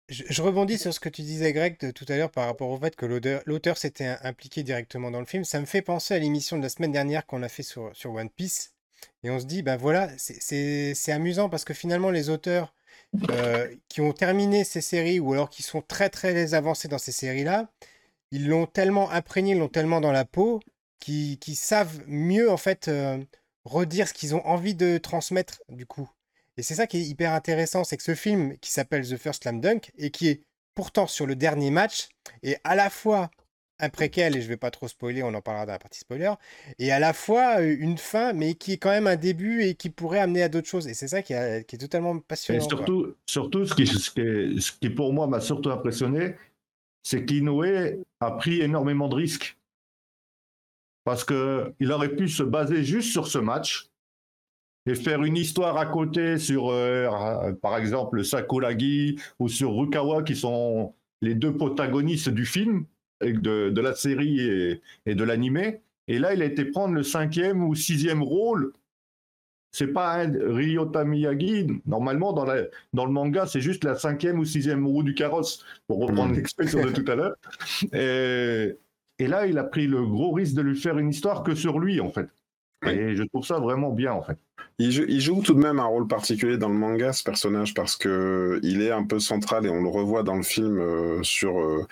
[0.09, 2.95] Je, rebondis sur ce que tu disais, Greg, tout à l'heure par rapport au fait
[2.95, 3.07] que
[3.47, 5.45] l'auteur s'était im- impliqué directement dans le film.
[5.45, 8.31] Ça me fait penser à l'émission de la semaine dernière qu'on a fait sur, One
[8.31, 8.73] Piece.
[9.25, 12.73] Et on se dit, ben voilà, c'est- amusant parce que finalement, les auteurs
[13.31, 17.13] euh, qui ont terminé ces séries ou alors qui sont très très avancés dans ces
[17.13, 17.69] séries-là,
[18.33, 20.61] ils l'ont tellement imprégné, ils l'ont tellement dans la peau,
[21.01, 23.19] qu'ils qu'ils savent mieux en fait euh,
[23.65, 26.11] redire ce qu'ils ont envie de transmettre du coup.
[26.57, 29.43] Et c'est ça qui est hyper intéressant, c'est que ce film qui s'appelle The First
[29.43, 30.43] Slam Dunk et qui est
[30.75, 32.09] pourtant sur le dernier match
[32.43, 33.31] est à la fois
[33.79, 36.33] un préquel, et je vais pas trop spoiler, on en parlera dans la partie spoiler,
[36.79, 39.75] et à la fois euh, une fin, mais qui est quand même un début et
[39.75, 40.89] qui pourrait amener à d'autres choses.
[40.89, 42.61] Et c'est ça qui, a- qui est totalement Et passionnant.
[42.61, 42.69] quoi.
[42.79, 46.37] surtout, surtout ce, qui, ce, qui, ce qui pour moi m'a surtout impressionné,
[47.03, 47.65] c'est qu'Inoue
[48.21, 49.59] a pris énormément de risques.
[51.05, 53.91] Parce qu'il aurait pu se baser juste sur ce match
[54.87, 60.37] et faire une histoire à côté sur, euh, par exemple, Sakuragi ou sur Rukawa, qui
[60.37, 62.87] sont les deux protagonistes du film,
[63.21, 65.81] de, de la série et, et de l'animé.
[66.09, 68.73] Et là, il a été prendre le cinquième ou sixième rôle.
[69.73, 71.67] C'est pas un Ryota Miyagi.
[71.87, 72.63] Normalement, dans, la,
[72.95, 76.37] dans le manga, c'est juste la cinquième ou sixième roue du carrosse, pour reprendre Mhm.
[76.37, 77.37] l'expression de tout à l'heure.
[77.93, 78.77] Et,
[79.19, 81.79] et là, il a pris le gros risque de lui faire une histoire que sur
[81.79, 82.29] lui, en fait.
[82.87, 84.39] Et je trouve ça vraiment bien, en fait.
[84.79, 87.73] Il joue, il joue tout de même un rôle particulier dans le manga, ce personnage,
[87.73, 91.23] parce que il est un peu central et on le revoit dans le film euh,
[91.23, 91.87] sur euh,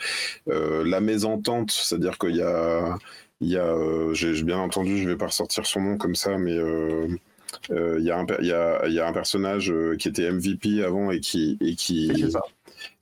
[0.48, 2.98] euh, la mésentente, c'est-à-dire qu'il y a,
[3.40, 6.36] il y a, euh, j'ai bien entendu, je vais pas ressortir son nom comme ça,
[6.36, 7.08] mais euh,
[7.70, 11.10] il y a un, y a, il y a un personnage qui était MVP avant
[11.10, 12.12] et qui, et qui.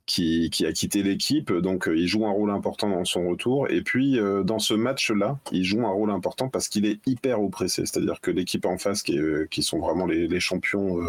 [0.05, 3.69] Qui, a quitté l'équipe, donc euh, il joue un rôle important dans son retour.
[3.69, 7.41] Et puis euh, dans ce match-là, il joue un rôle important parce qu'il est hyper
[7.41, 10.99] oppressé, c'est-à-dire que l'équipe en face, qui, euh, sont vraiment les, champions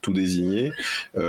[0.00, 0.72] tout désignés,
[1.14, 1.22] lui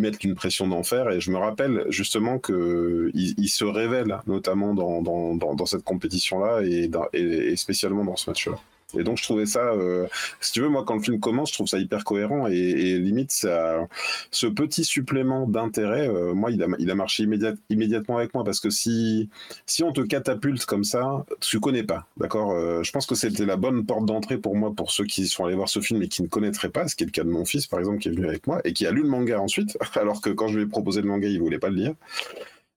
[0.00, 1.10] mettent une pression d'enfer.
[1.10, 6.88] Et je me rappelle justement que il, il se révèle, notamment dans, cette compétition-là et,
[7.12, 8.58] et spécialement dans ce match-là.
[8.96, 10.06] Et donc je trouvais ça, euh,
[10.40, 13.30] si tu veux, moi quand le film commence, je trouve ça hyper cohérent et, limite
[13.32, 13.86] ça,
[14.30, 18.44] ce petit supplément d'intérêt, euh, moi il a, il a marché immédiat, immédiatement avec moi
[18.44, 19.28] parce que si,
[19.66, 23.44] si on te catapulte comme ça, tu connais pas, d'accord Euh, Je pense que c'était
[23.44, 26.08] la bonne porte d'entrée pour moi, pour ceux qui sont allés voir ce film et
[26.08, 28.08] qui ne connaîtraient pas, ce qui est le cas de mon fils par exemple qui
[28.08, 30.56] est venu avec moi et qui a lu le manga ensuite, alors que quand je
[30.56, 31.94] lui ai proposé le manga, il voulait pas le lire.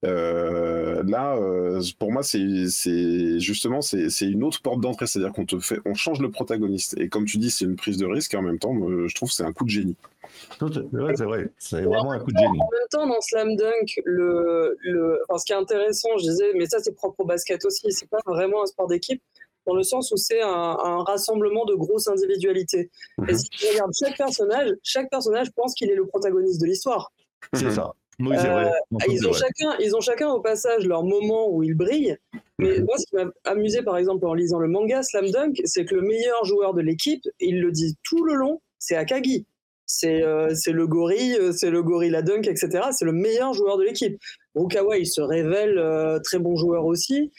[0.04, 5.58] Euh, là, euh, pour moi, c'est justement c'est une autre porte d'entrée, c'est-à-dire qu'on te
[5.60, 6.98] fait, on change le protagoniste.
[6.98, 8.34] Et comme tu dis, c'est une prise de risque.
[8.34, 9.96] Et en même temps, je trouve que c'est un coup de génie.
[10.60, 11.50] Ouais, c'est vrai.
[11.58, 12.60] C'est vraiment un coup de génie.
[12.60, 16.52] En même temps, dans Slam Dunk, le, le, enfin, ce qui est intéressant, je disais,
[16.54, 19.22] mais ça c'est propre au basket aussi, c'est pas vraiment un sport d'équipe,
[19.66, 22.90] dans le sens où c'est un, un rassemblement de grosses individualités.
[23.28, 27.12] Et si tu regardes chaque personnage, chaque personnage pense qu'il est le protagoniste de l'histoire.
[27.54, 27.92] C'est ça.
[28.20, 28.72] Oui, c'est Euh, vrai.
[29.08, 29.40] Ils ont, vrai.
[29.40, 32.16] chacun, ils ont chacun au passage leur moment où ils brillent.
[32.58, 35.84] Mais moi, ce qui m'a amusé, par exemple, en lisant le manga Slam Dunk, c'est
[35.84, 39.46] que le meilleur joueur de l'équipe, il le dit tout le long, c'est Akagi.
[39.86, 42.84] C'est euh, le gorille, euh, c'est le gorilla dunk, etc.
[42.92, 44.16] C'est le meilleur joueur de l'équipe.
[44.54, 47.32] Rukawa, il se révèle euh, très bon joueur aussi.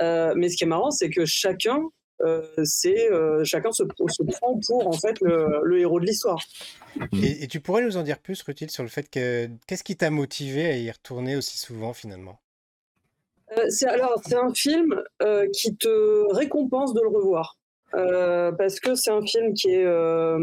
[0.00, 1.82] Euh, mais ce qui est marrant, c'est que chacun,
[2.22, 6.38] euh, c'est euh, chacun se, se prend pour en fait le, le héros de l'histoire.
[7.12, 9.96] Et, et tu pourrais nous en dire plus, Rutil, sur le fait que qu'est-ce qui
[9.96, 12.40] t'a motivé à y retourner aussi souvent finalement?
[13.56, 17.56] Euh, c'est alors c'est un film euh, qui te récompense de le revoir
[17.94, 20.38] Euh, parce que c'est un film qui est euh,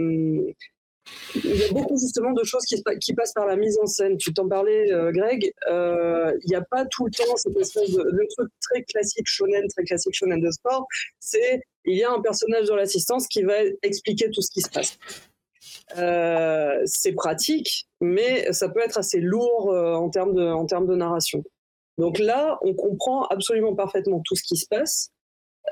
[1.35, 4.17] il y a beaucoup justement de choses qui, qui passent par la mise en scène.
[4.17, 5.53] Tu t'en parlais, euh, Greg.
[5.69, 9.25] Euh, Il n'y a pas tout le temps cette espèce de le truc très classique
[9.25, 10.85] shonen, très classique shonen de sport.
[11.19, 14.69] C'est il y a un personnage dans l'assistance qui va expliquer tout ce qui se
[14.69, 14.99] passe.
[15.97, 21.43] Euh, c'est pratique, mais ça peut être assez lourd euh, en termes de narration.
[21.97, 25.09] Donc là, on comprend absolument parfaitement tout ce qui se passe.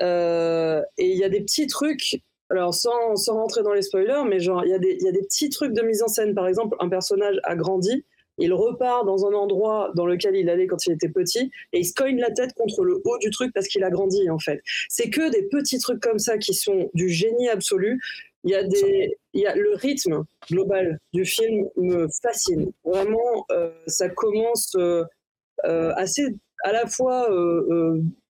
[0.02, 4.40] Euh, et il y a des petits trucs, alors sans, rentrer dans les spoilers, mais
[4.40, 6.34] genre, il y, a des- y a des petits trucs de mise en scène.
[6.34, 8.04] Par exemple, un personnage a grandi,
[8.38, 11.84] il repart dans un endroit dans lequel il allait quand il était petit, et il
[11.84, 14.60] se cogne la tête contre le haut du truc parce qu'il a grandi, en fait.
[14.88, 18.00] C'est que des petits trucs comme ça qui sont du génie absolu.
[18.46, 22.72] Il y a des, il y a le rythme global du film me fascine.
[22.84, 24.74] Vraiment, euh, ça commence.
[24.76, 26.24] euh, assez
[26.64, 27.28] à la fois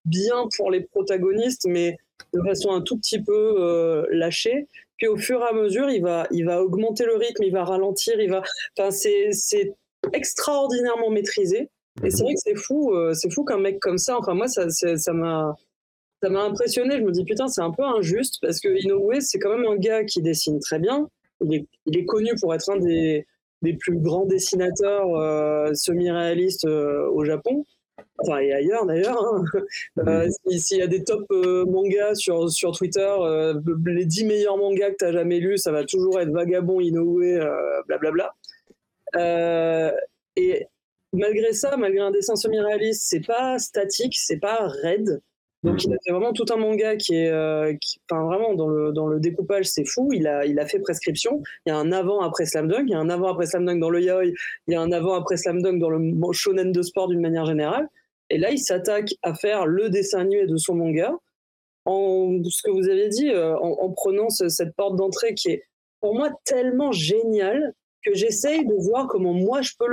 [0.05, 1.97] bien pour les protagonistes, mais
[2.35, 4.67] de façon un tout petit peu lâchée.
[4.97, 7.65] Puis au fur et à mesure, il va, il va augmenter le rythme, il va
[7.65, 8.43] ralentir, il va.
[8.79, 9.75] Enfin, c'est
[10.13, 11.69] extraordinairement maîtrisé.
[12.05, 14.19] Et c'est vrai que c'est fou, c'est fou qu'un mec comme ça.
[14.19, 15.55] Enfin, moi, ça m'a
[16.23, 16.97] ça m'a impressionné.
[16.99, 19.77] Je me dis, putain, c'est un peu injuste parce que Inoue, c'est quand même un
[19.77, 21.09] gars qui dessine très bien.
[21.45, 23.27] Il est, il est connu pour être un des,
[23.63, 27.65] des plus grands dessinateurs euh, semi-réalistes euh, au Japon.
[28.19, 29.23] Enfin, et ailleurs d'ailleurs.
[29.23, 29.45] Hein.
[29.99, 33.15] Euh, s'il y a des top mangas sur, sur Twitter,
[33.87, 37.23] les 10 meilleurs mangas que tu as jamais lus, ça va toujours être Vagabond, Inoue,
[37.87, 38.35] blablabla.
[40.37, 40.67] et
[41.13, 45.23] malgré ça, malgré un dessin semi-réaliste, c'est pas statique, c'est pas raide.
[45.63, 47.73] Donc il a fait vraiment tout un manga qui est, euh,
[48.11, 50.11] enfin vraiment dans le dans le découpage c'est fou.
[50.13, 51.43] Il a il a fait prescription.
[51.65, 53.65] Il y a un avant après Slam Dunk, il y a un avant après Slam
[53.65, 54.35] Dunk dans le yaoi, il
[54.69, 57.89] y a un avant après Slam Dunk dans le shonen de sport d'une manière générale.
[58.31, 61.13] Et là il s'attaque à faire le dessin animé de son manga
[61.87, 65.63] en ce que vous avez dit euh, en, prenant cette porte d'entrée qui est
[66.01, 67.73] pour moi tellement géniale
[68.05, 69.87] que j'essaye de voir comment moi je peux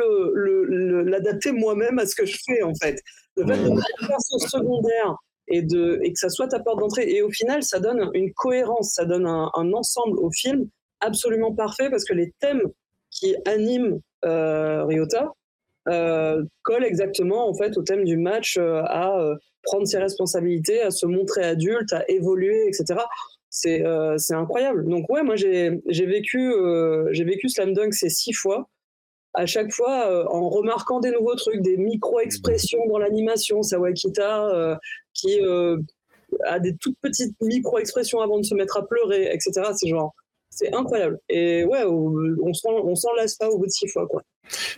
[1.03, 2.99] l'adapter le, moi-même à ce que je fais en fait.
[3.37, 5.15] Le fait de faire son secondaire
[5.47, 7.09] et, que ça soit ta porte d'entrée.
[7.09, 10.67] Et au final, ça donne une cohérence, ça donne un, ensemble au film
[10.99, 12.63] absolument parfait parce que les thèmes
[13.09, 15.33] qui animent euh, Ryota
[15.89, 20.81] euh, collent exactement en fait au thème du match euh, à euh, prendre ses responsabilités,
[20.81, 23.01] à se montrer adulte, à évoluer, etc.
[23.49, 23.83] C'est
[24.33, 24.87] incroyable.
[24.87, 26.53] Donc ouais, moi j'ai vécu
[27.11, 28.67] j'ai vécu Slam Dunk ces six fois
[29.33, 33.63] à chaque fois en remarquant des nouveaux trucs, des micro-expressions dans l'animation.
[33.63, 34.79] Sawakita,
[35.13, 35.77] qui euh,
[36.45, 39.71] a des toutes petites micro-expressions avant de se mettre à pleurer, etc.
[39.75, 40.13] C'est genre,
[40.49, 41.19] c'est incroyable.
[41.29, 44.07] Et ouais, on s'en lasse pas au bout de six fois.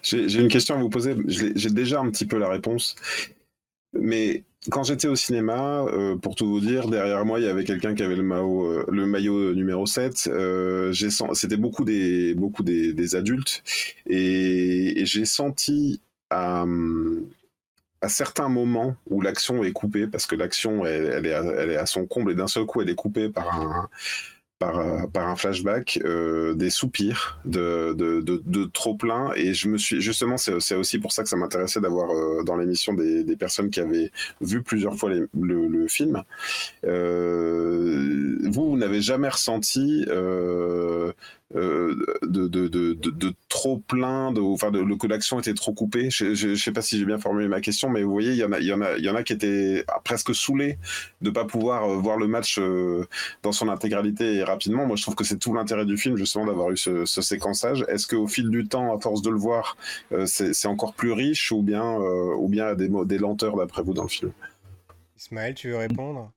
[0.01, 1.15] J'ai une question à vous poser.
[1.27, 2.95] J'ai déjà un petit peu la réponse.
[3.93, 7.63] Mais quand j'étais au cinéma, euh, pour tout vous dire, derrière moi, il y avait
[7.63, 10.29] quelqu'un qui avait le maillot, euh, le maillot numéro 7.
[11.33, 13.63] C'était beaucoup des, beaucoup des, adultes.
[14.07, 16.65] Et, j'ai senti à,
[18.07, 22.05] certains moments où l'action est coupée, parce que l'action elle, est elle est à son
[22.05, 23.89] comble et d'un seul coup elle est coupée par un,
[24.59, 29.31] par, par un flashback, euh, des soupirs de, de, de, trop plein.
[29.35, 32.55] Et je me suis justement, c'est aussi pour ça que ça m'intéressait d'avoir euh, dans
[32.55, 36.23] l'émission des, des, personnes qui avaient vu plusieurs fois le, le, film.
[36.85, 41.11] Euh, vous, vous n'avez jamais ressenti euh,
[41.53, 46.09] de, de, trop plein, de, enfin de, que l'action était trop coupée.
[46.09, 49.09] Je ne sais pas si j'ai bien formulé ma question, mais vous voyez, il y
[49.09, 50.77] en a, qui étaient presque saoulés
[51.21, 53.05] de pas pouvoir euh, voir le match euh,
[53.43, 54.85] dans son intégralité et rapidement.
[54.85, 57.85] Moi, je trouve que c'est tout l'intérêt du film, justement, d'avoir eu ce, séquençage.
[57.87, 59.77] Est-ce qu'au fil du temps, à force de le voir,
[60.25, 64.09] c'est encore plus riche ou bien, ou bien des, des lenteurs d'après vous dans le
[64.09, 64.31] film?
[65.17, 66.31] Ismaël, tu veux répondre?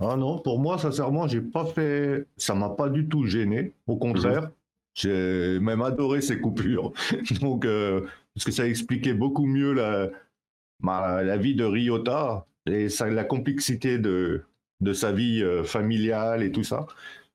[0.00, 2.26] Ah non, pour moi, sincèrement, j'ai pas fait.
[2.36, 3.72] Ça m'a pas du tout gêné.
[3.86, 4.50] Au contraire, mhm.
[4.94, 6.92] j'ai même adoré ces coupures.
[7.40, 8.02] Donc, euh,
[8.34, 10.10] parce que ça expliquait beaucoup mieux la,
[11.22, 14.44] la vie de Ryota et la complexité de,
[14.80, 16.86] de sa vie euh, familiale et tout ça.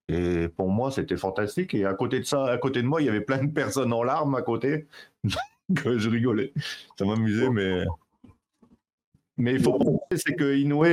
[0.07, 1.73] Et pour moi, c'était fantastique.
[1.75, 3.93] Et à côté de ça, à côté de moi, il y avait plein de personnes
[3.93, 4.87] en larmes à côté.
[5.75, 6.51] que je rigolais.
[6.97, 7.83] Ça m'amusait, mais
[9.39, 10.85] mais il faut penser, c'est que Inoue,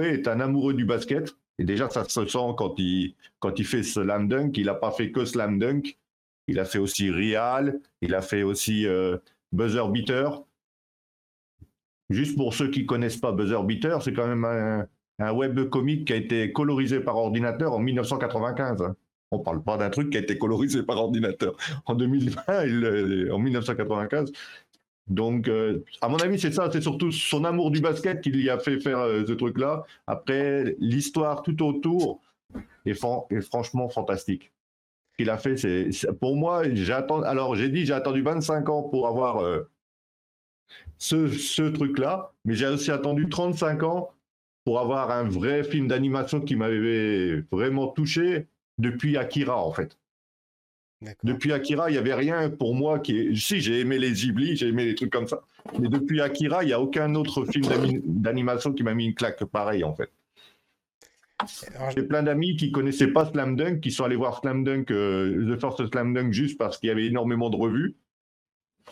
[0.00, 1.36] est un amoureux du basket.
[1.58, 4.56] Et déjà, ça se sent quand il, quand il fait Slam Dunk.
[4.56, 5.98] Il n'a pas fait que Slam Dunk.
[6.48, 7.78] Il a fait aussi Real.
[8.00, 9.18] Il a fait aussi euh,
[9.52, 10.42] Buzzer Beater.
[12.08, 14.86] Juste pour ceux qui ne connaissent pas Buzzer Beater, c'est quand même un,
[15.18, 18.82] un web comique qui a été colorisé par ordinateur en 1995.
[18.82, 18.96] Hein.
[19.30, 23.38] On ne parle pas d'un truc qui a été colorisé par ordinateur en 2020, en
[23.38, 24.32] 1995.
[25.08, 28.48] Donc, euh, à mon avis, c'est ça, c'est surtout son amour du basket qui lui
[28.48, 29.84] a fait faire euh, ce truc-là.
[30.06, 32.20] Après, l'histoire tout autour
[32.86, 34.52] est, franchement fantastique.
[35.12, 36.62] Ce qu'il a fait, c'est pour moi.
[37.24, 39.68] Alors, j'ai dit, j'ai attendu 25 ans pour avoir euh,
[40.98, 44.10] ce, ce truc-là, mais j'ai aussi attendu 35 ans
[44.64, 48.46] pour avoir un vrai film d'animation qui m'avait vraiment touché
[48.78, 49.98] depuis Akira, en fait.
[51.24, 53.36] Depuis Akira, il n'y avait rien pour moi qui est.
[53.36, 55.42] Si, j'ai aimé les Ghibli, j'ai aimé les trucs comme ça.
[55.78, 57.66] Mais depuis Akira, il n'y a aucun autre film
[58.04, 60.10] d'animation qui m'a mis une claque pareille, en fait.
[61.94, 65.54] J'ai plein d'amis qui connaissaient pas Slam Dunk, qui sont allés voir Slam Dunk, euh,
[65.54, 67.96] The First Slam Dunk, juste parce qu'il y avait énormément de revues.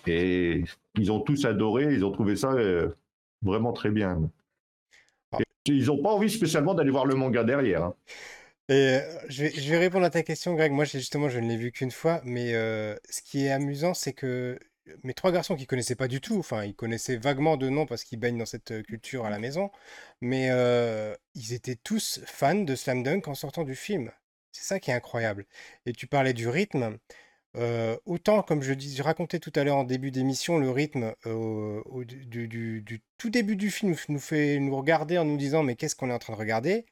[0.06, 0.64] Et
[0.96, 2.88] ils ont tous adoré, ils ont trouvé ça euh,
[3.42, 4.30] vraiment très bien.
[5.32, 5.38] Ah.
[5.66, 7.84] ils n'ont pas envie spécialement d'aller voir le manga derrière.
[7.84, 7.94] Hein.
[8.70, 10.70] Et euh, je vais, répondre à ta question, Greg.
[10.70, 14.12] Moi, justement, je ne l'ai vu qu'une fois, mais euh, ce qui est amusant, c'est
[14.12, 14.60] que
[15.02, 18.04] mes trois garçons qui connaissaient pas du tout, enfin, ils connaissaient vaguement de nom parce
[18.04, 19.70] qu'ils baignent dans cette culture à la maison,
[20.20, 20.48] mais
[21.34, 24.10] ils étaient tous fans de Slam Dunk en sortant du film.
[24.52, 25.46] C'est ça qui est incroyable.
[25.86, 26.98] Et tu parlais du rythme.
[28.06, 31.14] autant, comme je, racontais tout à l'heure en début d'émission, le rythme
[32.04, 36.10] du, tout début du film nous fait nous regarder en nous disant mais qu'est-ce qu'on
[36.10, 36.86] est en train de regarder?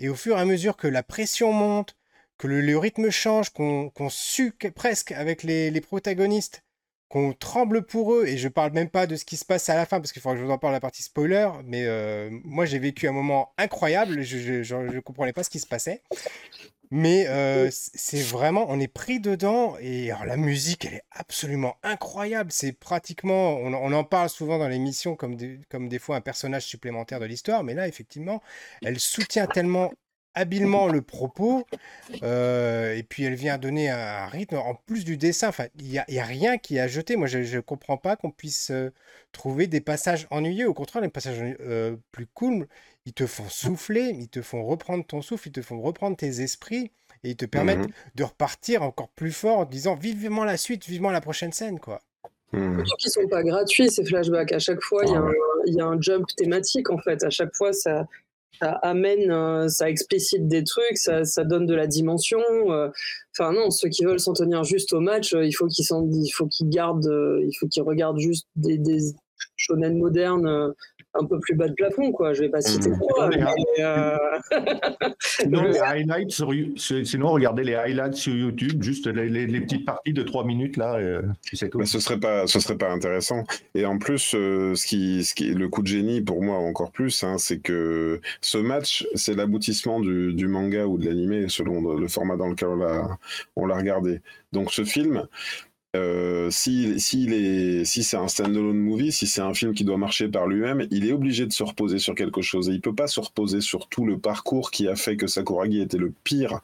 [0.00, 1.96] Et au fur et à mesure que la pression monte,
[2.38, 6.62] que le, rythme change, qu'on sue presque avec les, protagonistes,
[7.08, 9.74] qu'on tremble pour eux, et je parle même pas de ce qui se passe à
[9.74, 12.28] la fin, parce qu'il faudra que je vous en parle la partie spoiler, mais euh,
[12.44, 16.02] moi j'ai vécu un moment incroyable, je ne comprenais pas ce qui se passait.
[16.90, 22.50] Mais euh, c'est vraiment, on est pris dedans, et la musique, elle est absolument incroyable.
[22.52, 25.36] C'est pratiquement, on, en parle souvent dans l'émission comme,
[25.68, 28.42] comme des fois un personnage supplémentaire de l'histoire, mais là, effectivement,
[28.82, 29.92] elle soutient tellement
[30.34, 31.66] habilement le propos,
[32.22, 35.48] euh, et puis elle vient donner un, rythme en plus du dessin.
[35.48, 37.16] Enfin, il n'y a, a, rien qui est à jeter.
[37.16, 38.90] Moi, je ne comprends pas qu'on puisse euh,
[39.32, 40.68] trouver des passages ennuyeux.
[40.68, 42.68] Au contraire, les passages euh, plus cool,
[43.06, 46.40] ils te font souffler, ils te font reprendre ton souffle, ils te font reprendre tes
[46.40, 46.92] esprits,
[47.24, 50.86] et ils te permettent mmh de repartir encore plus fort en disant vivement la suite,
[50.86, 52.00] vivement la prochaine scène, quoi.
[52.52, 52.82] Mmh.
[52.98, 54.52] Qui sont pas gratuits ces flashbacks.
[54.52, 57.22] À chaque fois, il y, y, a un jump thématique en fait.
[57.22, 58.06] À chaque fois, ça,
[58.60, 62.40] ça amène, euh, ça explicite des trucs, ça, donne de la dimension.
[62.70, 62.88] Euh.
[63.36, 66.30] Enfin non, ceux qui veulent s'en tenir juste au match, euh, il faut qu'ils il
[66.30, 69.14] faut gardent, il faut qu'ils regardent juste des, des
[69.56, 70.74] shonen modernes
[71.14, 72.34] un peu plus bas de plafond, quoi.
[72.34, 72.98] Je vais pas citer mmh.
[72.98, 73.30] quoi.
[73.78, 74.16] Euh,
[75.20, 80.12] sinon, les highlights sur, sinon, regardez les highlights sur YouTube, juste les, les, petites parties
[80.12, 80.96] de 3 minutes là.
[80.96, 81.22] Euh,
[81.74, 83.44] bah, ce serait pas, ce serait pas intéressant.
[83.74, 86.92] Et en plus, euh, ce, qui, ce qui, le coup de génie pour moi encore
[86.92, 91.96] plus, hein, c'est que ce match, c'est l'aboutissement du, du, manga ou de l'animé selon
[91.96, 92.68] le format dans lequel
[93.56, 94.20] on l'a regardé.
[94.52, 95.26] Donc ce film,
[95.96, 100.86] euh, si, c'est un standalone movie, si c'est un film qui doit marcher par lui-même,
[100.90, 102.68] il est obligé de se reposer sur quelque chose.
[102.68, 105.80] Et il peut pas se reposer sur tout le parcours qui a fait que Sakuragi
[105.80, 106.60] était le pire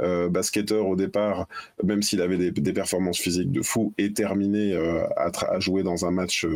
[0.00, 1.46] euh, basketteur au départ,
[1.82, 6.10] même s'il avait des, performances physiques de fou, et terminé euh, à, jouer dans un
[6.10, 6.46] match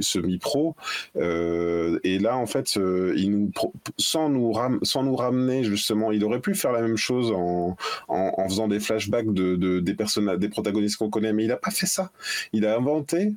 [0.00, 0.76] semi-pro.
[1.16, 3.50] Euh, et là, en fait, euh, il nous,
[3.98, 4.52] sans, nous
[4.82, 7.76] sans nous ramener, justement, il aurait pu faire la même chose en,
[8.08, 11.70] en, faisant des flashbacks de, des, personnages, des protagonistes qu'on connaît, mais il n'a pas
[11.70, 12.12] fait ça.
[12.52, 13.32] Il a inventé,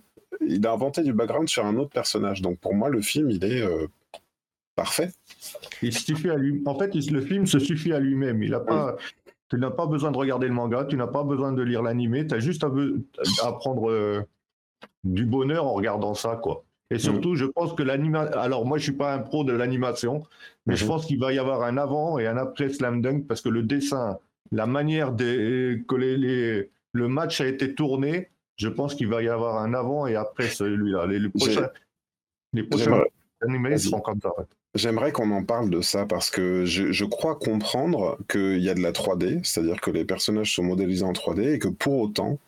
[0.48, 2.42] il a inventé du background sur un autre personnage.
[2.42, 3.64] Donc pour moi, le film, il est
[4.76, 5.12] parfait.
[5.82, 6.62] Il suffit à lui.
[6.66, 8.44] En fait, le film se suffit à lui-même.
[8.44, 8.96] Il a pas.
[9.48, 12.26] Tu n'as pas besoin de regarder le manga, tu n'as pas besoin de lire l'animé,
[12.26, 12.72] tu as juste à,
[13.44, 14.26] à prendre
[15.04, 16.64] du bonheur en regardant ça, quoi.
[16.92, 17.00] Et mhm.
[17.00, 18.40] surtout, je pense que l'animation.
[18.40, 20.24] Alors, moi, je suis pas un pro de l'animation,
[20.66, 20.90] mais je mhm.
[20.90, 23.64] pense qu'il va y avoir un avant et un après Slam Dunk parce que le
[23.64, 24.20] dessin,
[24.52, 25.82] la manière de...
[25.88, 26.70] que les...
[26.92, 30.48] le match a été tourné, je pense qu'il va y avoir un avant et après
[30.48, 31.08] celui-là.
[31.08, 31.70] Les, prochains,
[32.54, 33.02] les prochains
[33.42, 34.32] animés seront comme ça.
[34.76, 38.82] J'aimerais qu'on en parle de ça parce que je, crois comprendre qu'il y a de
[38.82, 42.40] la 3D, c'est-à-dire que les personnages sont modélisés en 3D et que pour autant,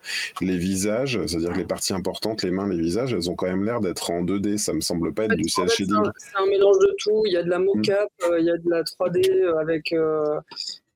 [0.42, 3.64] les visages, c'est-à-dire que les parties importantes, les mains, les visages, elles ont quand même
[3.64, 4.58] l'air d'être en 2D.
[4.58, 5.96] Ça me semble pas être du cel shading.
[6.18, 7.24] C'est un, mélange de tout.
[7.26, 8.32] Il y a de la mocap, mm.
[8.34, 9.94] euh, il y a de la 3D euh, avec.
[9.94, 10.38] Euh,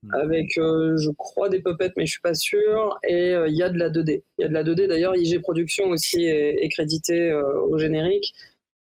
[0.04, 0.13] mm.
[0.13, 3.00] avec, je crois, des puppets, mais je suis pas sûr.
[3.08, 4.24] Et il y a de la 2D.
[4.38, 4.88] Il y a de la 2D.
[4.88, 8.34] D'ailleurs, IG Production aussi est, est crédité au générique.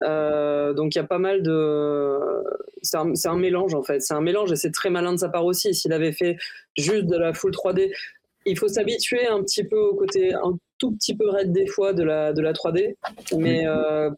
[0.03, 2.17] Euh, donc il y a pas mal de.
[2.81, 4.01] C'est un, mélange en fait.
[4.01, 5.73] C'est un mélange et c'est très malin de sa part aussi.
[5.73, 6.37] S'il avait fait
[6.77, 7.91] juste de la full 3D,
[8.45, 11.93] il faut s'habituer un petit peu au côté un tout petit peu raide des fois
[11.93, 12.95] de la, de la 3D.
[13.37, 14.09] Mais euh,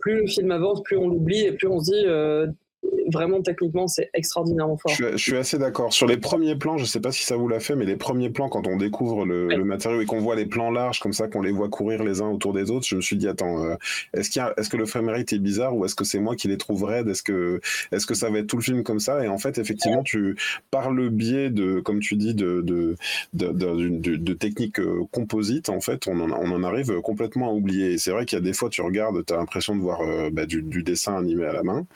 [0.00, 2.46] plus le film avance, plus on l'oublie et plus on se dit euh,
[3.12, 4.92] vraiment techniquement c'est extraordinairement fort.
[4.92, 5.92] Je, suis assez d'accord.
[5.92, 8.30] Sur les premiers plans, je sais pas si ça vous l'a fait, mais les premiers
[8.30, 11.42] plans quand on découvre le, matériau et qu'on voit les plans larges comme ça, qu'on
[11.42, 13.74] les voit courir les uns autour des autres, je me suis dit attends, euh,
[14.14, 16.56] est-ce qu'il est-ce que le framerate est bizarre ou est-ce que c'est moi qui les
[16.56, 17.08] trouve raides?
[17.08, 17.60] Est-ce que
[17.92, 19.24] est-ce que ça va être tout le film comme ça?
[19.24, 20.36] Et en fait, effectivement, tu
[20.70, 22.96] par le biais de comme tu dis de de
[23.34, 27.52] de, de, de techniques euh, composites, en fait, on en, on en arrive complètement à
[27.52, 27.92] oublier.
[27.92, 30.00] Et c'est vrai qu'il y a des fois, tu regardes, tu as l'impression de voir
[30.00, 31.86] euh, bah, du, du, dessin animé à la main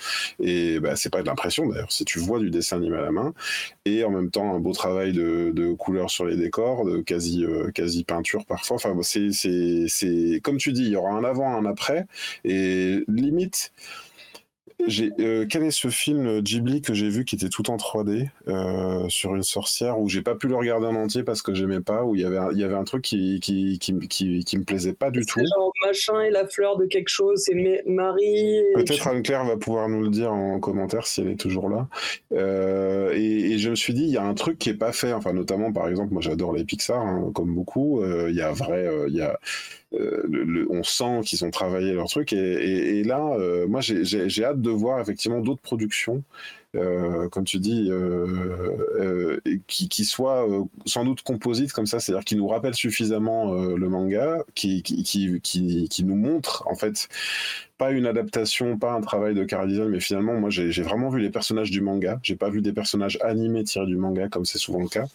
[0.40, 3.10] et bah, c'est pas de l'impression d'ailleurs, si tu vois du dessin animé à la
[3.10, 3.34] main,
[3.84, 7.44] et en même temps un beau travail de, de couleurs sur les décors, de quasi,
[7.44, 8.76] euh, quasi peinture parfois.
[8.76, 12.06] Enfin, c'est, c'est, comme tu dis, il y aura un avant, un après,
[12.44, 13.72] et limite,
[15.20, 19.08] euh, quel est ce film Ghibli que j'ai vu qui était tout en 3D euh,
[19.08, 22.04] sur une sorcière où j'ai pas pu le regarder en entier parce que j'aimais pas
[22.04, 24.92] où il y avait il y avait un truc qui qui, qui, qui, me plaisait
[24.92, 25.40] pas du tout.
[25.40, 27.54] Genre machin et la fleur de quelque chose c'est
[27.86, 28.62] Marie.
[28.74, 31.88] Peut-être Anne-Claire va pouvoir nous le dire en commentaire si elle est toujours là.
[32.32, 35.12] Euh, et, je me suis dit il y a un truc qui est pas fait
[35.12, 38.88] enfin notamment par exemple moi j'adore les Pixar hein, comme beaucoup il y a vrai
[39.08, 39.38] il y a
[39.92, 42.32] on sent qu'ils ont travaillé leur truc.
[42.32, 43.36] Et, là,
[43.68, 46.22] moi, j'ai hâte de voir effectivement d'autres productions
[46.74, 50.46] euh, comme tu dis, euh, euh, qui, soit
[50.86, 55.88] sans doute composite comme ça, c'est-à-dire qui nous rappelle suffisamment le manga, qui, qui, qui,
[55.88, 57.08] qui, nous montre en fait
[57.78, 61.20] pas une adaptation, pas un travail de car design, mais finalement, moi, j'ai vraiment vu
[61.20, 62.20] les personnages du manga.
[62.22, 65.06] J'ai pas vu des personnages animés tirés du manga, comme c'est souvent le cas.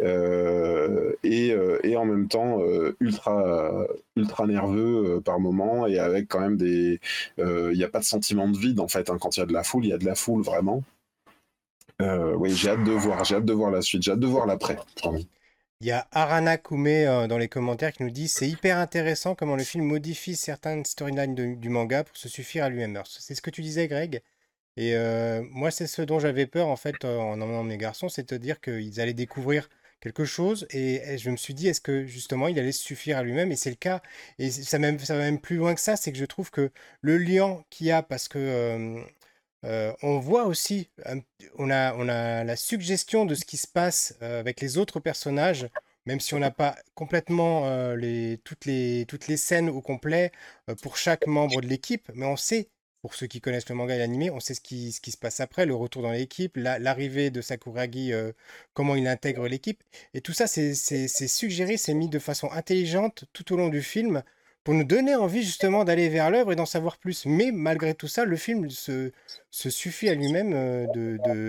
[0.00, 1.54] Euh, et,
[1.84, 2.60] et, en même temps,
[3.00, 3.86] ultra,
[4.16, 7.00] ultra nerveux par moment, et avec quand même des.
[7.38, 9.10] Il n'y a pas de sentiment de vide, en fait.
[9.10, 9.18] Hein.
[9.20, 10.82] quand il y a de la foule, il y a de la foule, vraiment.
[12.02, 14.26] Euh, oui, j'ai hâte de voir, j'ai hâte de voir la suite, j'ai hâte de
[14.26, 14.76] voir l'après.
[15.80, 19.34] Il y a Arana Koumé euh, dans les commentaires qui nous dit c'est hyper intéressant
[19.34, 23.00] comment le film modifie certaines storylines du manga pour se suffire à lui-même.
[23.06, 24.22] C'est ce que tu disais, Greg.
[24.76, 28.30] Et euh, moi, c'est ce dont j'avais peur en fait en emmenant mes garçons, c'est
[28.32, 29.68] de dire qu'ils allaient découvrir
[30.00, 33.22] quelque chose et, je me suis dit est-ce que justement il allait se suffire à
[33.22, 33.52] lui-même?
[33.52, 34.02] Et c'est le cas
[34.38, 36.70] et ça, même, ça va même plus loin que ça c'est que je trouve que
[37.00, 39.02] le lien qu'il y a parce que
[40.02, 40.88] on voit aussi,
[41.58, 45.00] on a, on a la suggestion de ce qui se passe euh, avec les autres
[45.00, 45.68] personnages,
[46.06, 50.30] même si on n'a pas complètement euh, les, toutes, les, toutes les scènes au complet
[50.82, 52.68] pour chaque membre de l'équipe, mais on sait,
[53.02, 55.16] pour ceux qui connaissent le manga et l'anime, on sait ce qui, ce qui se
[55.18, 58.12] passe après, le retour dans l'équipe, l'arrivée de Sakuragi,
[58.72, 59.82] comment il intègre l'équipe.
[60.12, 60.74] Et tout ça, c'est
[61.28, 64.22] suggéré, c'est mis de façon intelligente tout au long du film
[64.66, 67.24] pour nous donner envie justement d'aller vers l'œuvre et d'en savoir plus.
[67.24, 69.12] Mais malgré tout ça, le film se,
[69.52, 70.86] suffit à lui-même euh,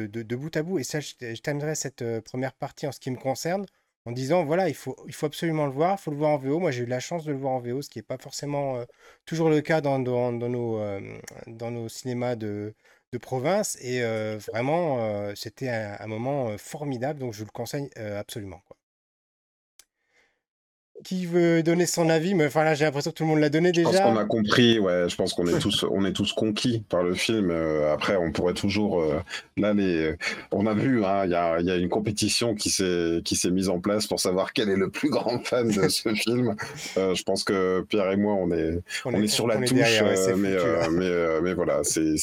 [0.07, 0.77] de, bout à bout.
[0.77, 3.65] Et ça, je, je cette euh, première partie en ce qui me concerne
[4.05, 6.59] en disant voilà, il faut, absolument le voir, il faut le voir en VO.
[6.59, 8.77] Moi, j'ai eu la chance de le voir en VO, ce qui n'est pas forcément
[8.77, 8.85] euh,
[9.25, 12.75] toujours le cas dans, nos, cinémas de,
[13.19, 13.79] province.
[13.81, 14.03] Et
[14.51, 18.61] vraiment, c'était un, moment formidable, donc je le conseille absolument.
[21.03, 23.49] Qui veut donner son avis Mais enfin là, j'ai l'impression que tout le monde l'a
[23.49, 23.91] donné déjà.
[23.91, 24.79] Je pense qu'on a compris.
[24.79, 27.49] Ouais, je pense qu'on est tous, on est tous conquis par le film.
[27.51, 29.01] Euh, après, on pourrait toujours.
[29.01, 29.19] Euh,
[29.57, 30.15] là, les,
[30.51, 31.03] on a vu.
[31.03, 34.07] Hein, il y, a, y, a, une compétition qui s'est qui s'est mise en place
[34.07, 36.55] pour savoir quel est le plus grand fan de ce film.
[36.97, 39.71] Euh, je pense que Pierre et moi, on est, on, est, sur la touche.
[40.35, 40.57] mais,
[40.91, 42.15] mais, mais, voilà, c'est.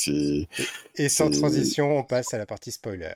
[0.97, 3.15] Et sans transition, on passe à la partie spoiler.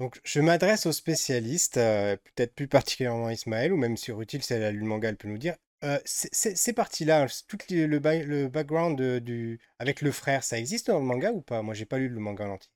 [0.00, 4.52] Donc, je m'adresse aux spécialistes, euh, peut-être plus particulièrement Ismaël, ou même sur Utile, si
[4.52, 5.54] elle a lu le manga, elle peut nous dire.
[5.84, 11.04] Euh, ces parties-là, tout le, le, background du, avec le frère, ça existe dans le
[11.04, 11.62] manga ou pas?
[11.62, 12.70] Moi, j'ai pas lu le manga en entier.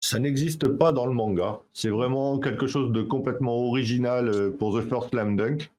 [0.00, 1.60] Ça n'existe pas dans le manga.
[1.72, 5.70] C'est vraiment quelque chose de complètement original euh, pour The First Slam Dunk.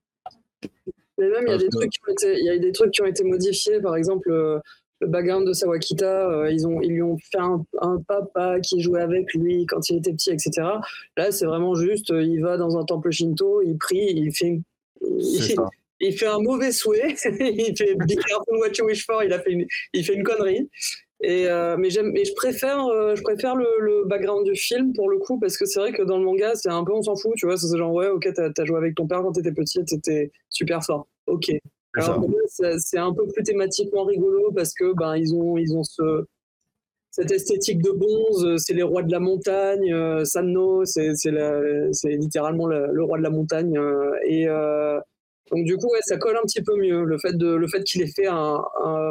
[1.18, 2.92] Mais même, il y, a des trucs qui ont été, il y a des trucs
[2.92, 3.80] qui ont été modifiés.
[3.82, 4.32] Par exemple,
[5.06, 7.64] le background de Sawakita, euh, ils, ont, ils lui ont fait un,
[8.08, 10.52] papa qui jouait avec lui quand il était petit, etc.
[11.16, 14.60] Là, c'est vraiment juste, euh, il va dans un temple shinto, il prie, il fait,
[16.00, 17.96] il, fait un mauvais souhait, il fait
[18.50, 20.70] what you wish for, il, a fait une, il fait une connerie.
[21.22, 22.80] Et, euh, mais, j'aime, je préfère,
[23.16, 26.18] je préfère le, background du film pour le coup, parce que c'est vrai que dans
[26.18, 28.50] le manga, c'est un peu on s'en fout, tu vois, c'est genre, ouais, ok, t'as,
[28.56, 31.08] as joué avec ton père quand t'étais petit, t'étais super fort.
[31.28, 31.52] Ok,
[32.80, 36.26] c'est un peu plus thématiquement rigolo parce que ben ils ont ils ont ce
[37.16, 41.14] cette esthétique de bonze, c'est les rois de la montagne, euh, Sanno, c'est
[42.04, 43.78] littéralement le, roi de la montagne.
[43.78, 45.00] Euh, et, euh,
[45.52, 47.04] donc du coup, ouais, ça colle un petit peu mieux.
[47.04, 48.64] Le fait, de, le fait qu'il ait fait un,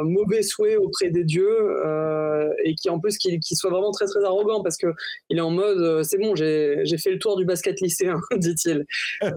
[0.03, 4.23] mauvais souhait auprès des dieux euh, et qui en plus qu'il soit vraiment très très
[4.23, 4.87] arrogant parce que
[5.29, 8.85] il est en mode euh, c'est bon, j'ai fait le tour du basket lycéen, dit-il.
[9.23, 9.31] Euh,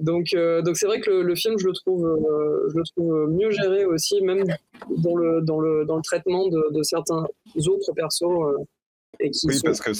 [0.00, 2.06] donc donc c'est vrai que le, film, je le trouve
[2.72, 4.44] je le trouve mieux géré aussi, même
[4.88, 7.26] dans le dans le dans le traitement de, de certains
[7.68, 8.66] autres persos
[9.20, 9.92] oui, parce que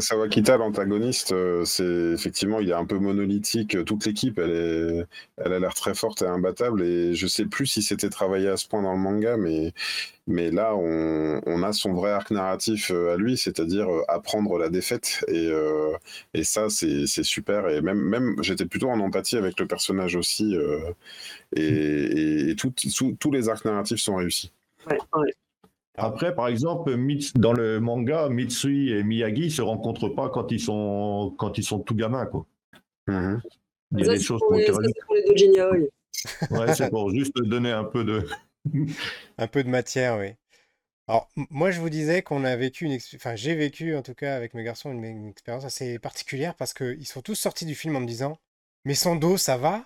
[0.00, 3.84] Sawakita, l'antagoniste, euh, c'est effectivement, il est un peu monolithique.
[3.84, 5.06] Toute l'équipe, elle, est,
[5.36, 6.82] elle a l'air très forte et imbattable.
[6.82, 9.72] Et je sais plus si c'était travaillé à ce point dans le manga, mais,
[10.26, 14.68] mais là, on, a son vrai arc narratif euh, à lui, c'est-à-dire euh, apprendre la
[14.68, 15.24] défaite.
[15.28, 15.50] Et,
[16.34, 17.68] et ça, c'est super.
[17.68, 20.56] Et même, même j'étais plutôt en empathie avec le personnage aussi.
[21.56, 24.52] et, et tous les arcs narratifs sont réussis.
[24.90, 25.34] Ouais, ouais.
[25.96, 26.96] Après, par exemple,
[27.36, 31.78] dans le manga, Mitsui et Miyagi se rencontrent pas quand ils sont, quand ils sont
[31.78, 32.26] tout gamins.
[32.26, 32.46] Quoi.
[33.06, 33.40] Mhm.
[33.92, 34.80] Il y a des choses pour, les, pour
[35.14, 35.90] les deux
[36.50, 38.26] Ouais, c'est pour juste donner un peu de.
[39.38, 40.32] un peu de matière, oui.
[41.06, 42.98] Alors, moi, je vous disais qu'on a vécu une.
[43.14, 47.06] Enfin, j'ai vécu, en tout cas, avec mes garçons, une, expérience assez particulière parce qu'ils
[47.06, 48.38] sont tous sortis du film en me disant
[48.84, 49.84] Mais son dos, ça va?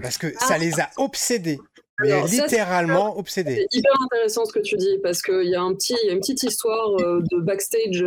[0.00, 1.58] Parce que ça les a obsédés.
[2.00, 3.66] Mais littéralement obsédé.
[3.70, 6.42] C'est hyper intéressant ce que tu dis parce qu'il y a un petit, une petite
[6.42, 8.04] histoire de backstage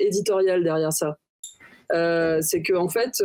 [0.00, 1.18] éditorial derrière ça.
[2.42, 3.20] c'est que en fait,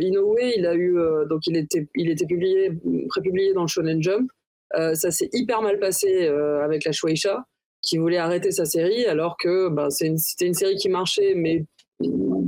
[0.00, 0.96] Inoue, il a eu
[1.28, 2.72] donc il était, il était publié,
[3.08, 4.30] prépublié dans le Shonen Jump.
[4.72, 7.44] ça s'est hyper mal passé avec la Shueisha
[7.82, 11.64] qui voulait arrêter sa série alors que ben, c'était une, série qui marchait, mais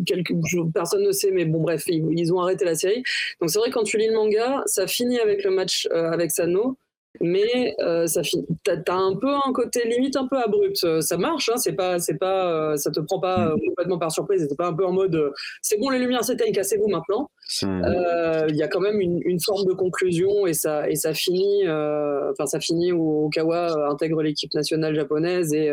[0.05, 0.32] quelques,
[0.72, 3.03] personne ne sait, mais bon, bref, ils, ont arrêté la série.
[3.40, 6.30] Donc c'est vrai, quand tu lis le manga, ça finit avec le match euh, avec
[6.30, 6.76] Sano,
[7.20, 8.22] mais euh, ça
[8.62, 10.84] t'as, as un peu un côté limite un peu abrupt.
[10.84, 14.42] Euh, ça marche, hein, c'est pas, c'est pas, ça te prend pas complètement par surprise.
[14.42, 15.32] C'était pas un peu en mode,
[15.62, 17.30] c'est bon, les lumières s'éteignent, cassez-vous maintenant.
[17.62, 18.46] Mm.
[18.48, 21.62] Il y a quand même une, une, forme de conclusion et ça, et ça finit,
[21.64, 25.72] enfin ça finit où Okawa intègre l'équipe nationale japonaise et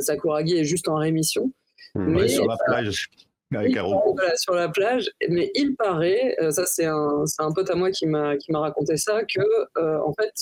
[0.00, 1.52] Sakuragi est juste en rémission.
[1.94, 3.08] Mais, sur la plage.
[3.56, 3.76] Avec
[4.36, 8.06] sur la plage, mais il paraît, euh, ça c'est un, un, pote à moi qui
[8.06, 9.40] m'a raconté ça, que
[9.78, 10.32] euh, en fait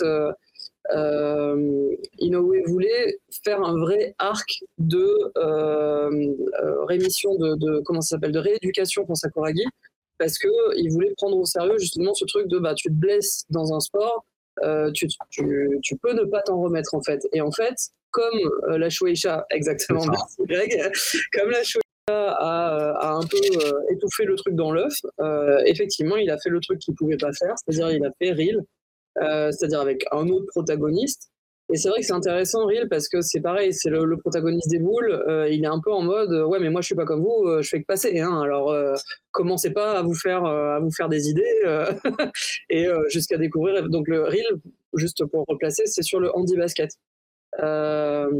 [0.95, 5.17] euh, Inoue voulait faire un vrai arc de
[6.87, 9.65] rémission de, de, comment ça s'appelle de rééducation pour Sakuragi
[10.19, 13.45] parce que il voulait prendre au sérieux justement ce truc de bah tu te blesses
[13.51, 14.25] dans un sport
[14.95, 17.27] tu, tu, tu, peux ne pas t'en remettre en fait.
[17.33, 17.75] Et en fait
[18.13, 18.39] comme
[18.69, 20.05] euh, la Shueisha, exactement,
[20.39, 20.71] Greg,
[21.33, 26.31] comme la Shueisha a, un peu euh, étouffé le truc dans l'œuf, euh, effectivement, il
[26.31, 28.63] a fait le truc qu'il pouvait pas faire, c'est-à-dire il a fait Real,
[29.53, 31.29] c'est-à-dire avec un autre protagoniste.
[31.73, 34.79] Et c'est vrai que c'est intéressant, Real, parce que c'est pareil, c'est le, protagoniste des
[34.79, 35.25] boules.
[35.51, 37.69] il est un peu en mode, ouais, mais moi je suis pas comme vous, je
[37.69, 38.21] fais que passer.
[38.21, 38.75] Hein, alors
[39.31, 41.93] commencez pas à vous faire, à vous faire des idées
[42.71, 43.89] et jusqu'à découvrir.
[43.89, 44.59] Donc le Real,
[44.95, 46.91] juste pour replacer, c'est sur le handi basket.
[47.61, 48.31] Euh,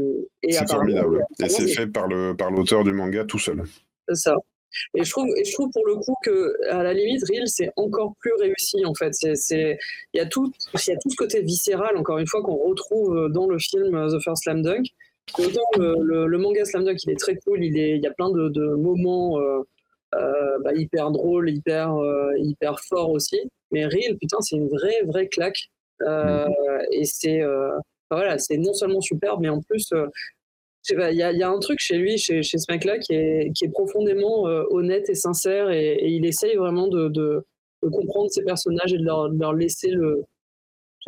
[0.47, 1.23] c'est formidable.
[1.39, 3.63] Et c'est fait par le par l'auteur du manga tout seul.
[4.07, 4.35] C'est ça.
[4.95, 7.69] Et je trouve, et je trouve pour le coup que à la limite, Real c'est
[7.75, 9.13] encore plus réussi en fait.
[9.13, 9.77] C'est,
[10.13, 10.51] il y a tout,
[10.87, 14.19] y a tout ce côté viscéral encore une fois qu'on retrouve dans le film The
[14.19, 14.87] First Slam Dunk.
[15.37, 18.11] Autant le, le, manga Slam Dunk, il est très cool, il est, il y a
[18.11, 19.61] plein de, de moments euh,
[20.15, 21.95] euh, bah, hyper drôles, hyper,
[22.37, 23.39] hyper forts aussi.
[23.71, 25.69] Mais Real, putain, c'est une vraie, vraie claque.
[26.01, 26.47] Mm.
[26.91, 27.41] Et c'est
[28.15, 30.07] voilà, c'est non seulement superbe, mais en plus, euh,
[30.89, 35.09] il y, a un truc chez lui, chez, ce mec-là, qui est, profondément euh, honnête
[35.09, 37.45] et sincère, et, il essaye vraiment de,
[37.81, 40.23] comprendre ses personnages et de leur, laisser le,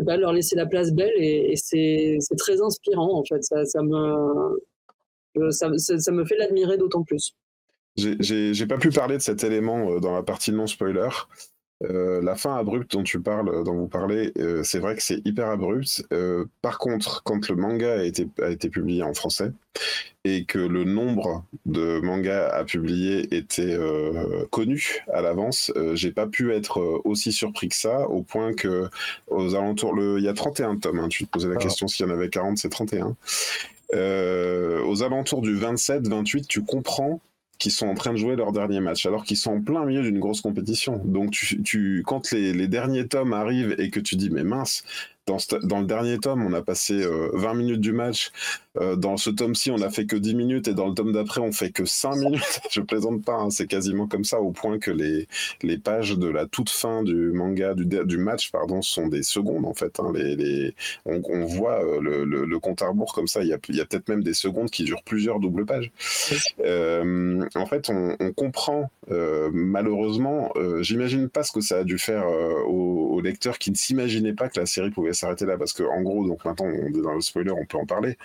[0.05, 3.43] pas, leur laisser la place belle, et, c'est très inspirant en fait.
[3.43, 7.35] Ça, me, ça, me fait l'admirer d'autant plus.
[7.97, 11.09] J'ai pas pu parler de cet élément euh, dans la partie non spoiler.
[11.83, 15.21] Euh, la fin abrupte dont tu parles, dont vous parlez, euh, c'est vrai que c'est
[15.25, 16.05] hyper abrupt.
[16.13, 19.51] Euh, par contre, quand le manga a été, a été publié en français
[20.23, 23.77] et que le nombre de mangas à publier était
[24.49, 28.89] connu à l'avance, j'ai pas pu être aussi surpris que ça, au point que
[29.27, 30.99] aux alentours, le, il y a 31 tomes.
[30.99, 31.57] Hein, tu te posais la ah.
[31.57, 33.15] question s'il y en avait 40, c'est 31.
[33.93, 37.21] aux alentours du 27-28, tu comprends
[37.57, 40.01] qui sont en train de jouer leur dernier match, alors qu'ils sont en plein milieu
[40.01, 41.01] d'une grosse compétition.
[41.05, 44.83] Donc, tu, tu quand les, les, derniers tomes arrivent et que tu dis, mais mince,
[45.25, 48.31] dans, dans, le dernier tome, on a passé 20 euh, minutes du match.
[48.77, 50.67] Euh, dans ce tome-ci, on a fait que 10 minutes.
[50.67, 52.61] Et dans le tome d'après, on fait que 5 minutes.
[52.71, 55.27] Je plaisante pas, hein, c'est quasiment comme ça, au point que les,
[55.61, 59.65] les pages de la toute fin du manga, du, du match, pardon, sont des secondes,
[59.65, 59.99] en fait.
[59.99, 60.11] Hein.
[60.13, 63.41] Les, les, on, on, voit euh, le, le, le, compte à rebours comme ça.
[63.41, 65.91] Il y a, il y a peut-être même des secondes qui durent plusieurs doubles pages.
[66.59, 70.51] Euh, en fait, on, on comprend, malheureusement,
[70.81, 72.25] j'imagine pas ce que ça a dû faire
[72.67, 75.83] aux, aux lecteurs qui ne s'imaginaient pas que la série pouvait s'arrêter là parce que
[75.83, 78.17] en gros, donc maintenant on est dans le spoiler, on peut en parler.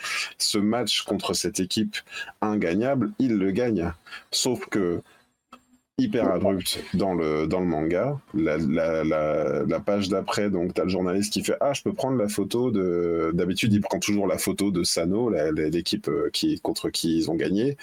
[0.42, 1.96] Ce match contre cette équipe
[2.40, 3.92] ingagnable, il le gagne.
[4.30, 5.02] Sauf que
[6.00, 8.18] hyper abrupt dans le, dans le manga.
[8.34, 12.28] La, page d'après, donc tu as le journaliste qui fait Ah, je peux prendre la
[12.28, 13.30] photo de.
[13.34, 17.34] D'habitude, il prend toujours la photo de Sano, l'équipe euh, qui, contre qui ils ont
[17.34, 17.76] gagné.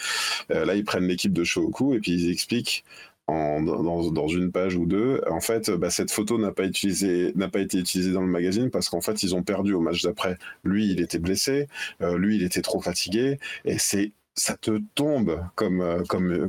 [0.51, 2.83] Euh, là, ils prennent l'équipe de Shoku et puis ils expliquent
[3.27, 5.21] dans, une page ou deux.
[5.29, 9.23] En fait, bah, cette photo n'a pas, été utilisée dans le magazine parce qu'en fait,
[9.23, 10.37] ils ont perdu au match d'après.
[10.63, 11.67] Lui, il était blessé,
[12.01, 16.03] euh, lui, il était trop fatigué, et c'est ça te tombe comme, euh,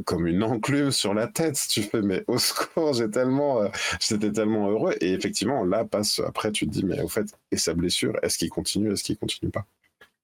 [0.05, 1.59] comme une enclume sur la tête.
[1.71, 3.69] Tu fais, mais au secours, j'ai tellement, euh,
[4.01, 4.95] j'étais tellement heureux.
[5.01, 8.39] Et effectivement, là, passe, après, tu te dis, mais au fait, et sa blessure, est-ce
[8.39, 9.67] qu'il continue, est-ce qu'il continue pas?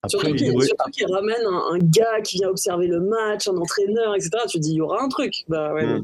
[0.09, 4.31] Surtout qu'il ramène un, gars qui vient observer le match, un entraîneur, etc.
[4.49, 5.45] Tu te dis, il y aura un truc.
[5.49, 6.03] Bah, hmm.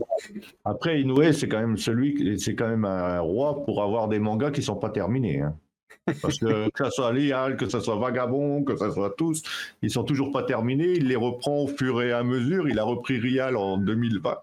[0.64, 4.50] Après, Inoue, c'est quand même celui, c'est quand même un roi pour avoir des mangas
[4.50, 5.40] qui sont pas terminés.
[5.40, 5.54] Hein.
[6.22, 9.42] Parce que que ce soit Lial, que ce soit Vagabond, que ce soit tous,
[9.82, 10.92] ils sont toujours pas terminés.
[10.92, 12.68] Il les reprend au fur et à mesure.
[12.68, 14.36] Il a repris Rial en 2020.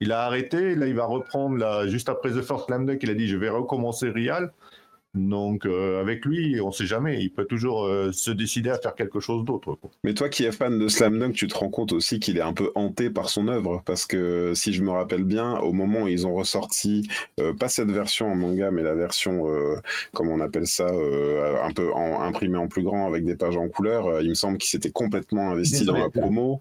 [0.00, 0.74] Il a arrêté.
[0.74, 2.98] Là, il va reprendre là, juste après The First Slam Dunk.
[3.02, 4.52] Il a dit je vais recommencer Rial.
[5.14, 8.78] Donc euh, avec lui, on ne sait jamais, il peut toujours euh, se décider à
[8.78, 9.78] faire quelque chose d'autre.
[10.04, 12.42] Mais toi qui es fan de Slam Dunk, tu te rends compte aussi qu'il est
[12.42, 16.04] un peu hanté par son œuvre, parce que si je me rappelle bien, au moment
[16.04, 17.06] où ils ont ressorti,
[17.40, 19.44] euh, pas cette version en manga, mais la version,
[20.14, 24.22] comme on appelle ça, un peu imprimée en plus grand avec des pages en couleur,
[24.22, 26.60] il me semble qu'il s'était complètement investi dans la promo.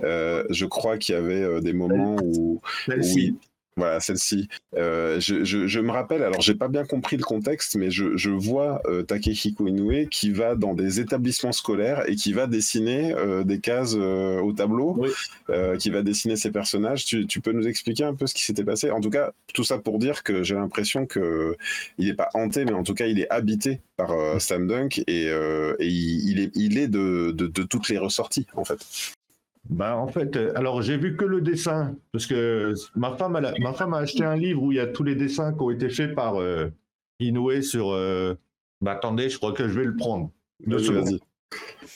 [0.00, 3.36] je crois qu'il y avait des moments où, où
[3.76, 4.48] voilà, celle-ci.
[4.76, 9.02] Euh, je, me rappelle, alors j'ai pas bien compris le contexte, mais je, vois euh,
[9.02, 13.94] Takehiko Inoue qui va dans des établissements scolaires et qui va dessiner euh, des cases
[13.94, 15.04] au tableau,
[15.78, 17.04] qui va dessiner ses personnages.
[17.04, 18.90] Tu, peux nous expliquer un peu ce qui s'était passé?
[18.90, 21.56] En tout cas, tout ça pour dire que j'ai l'impression que
[21.98, 24.10] il n'est pas hanté, mais en tout cas, il est habité par
[24.40, 25.30] Sam Dunk et,
[25.80, 28.84] il, est, il est de, de toutes les ressorties, en fait.
[29.68, 33.52] Ben, en fait, euh, alors j'ai vu que le dessin, parce que ma femme, a,
[33.58, 35.70] ma femme a acheté un livre où il y a tous les dessins qui ont
[35.70, 36.68] été faits par euh,
[37.20, 37.90] Inoue sur.
[37.90, 38.34] Euh,
[38.80, 40.30] ben, attendez, je crois que je vais le prendre.
[40.66, 41.20] Vas-y,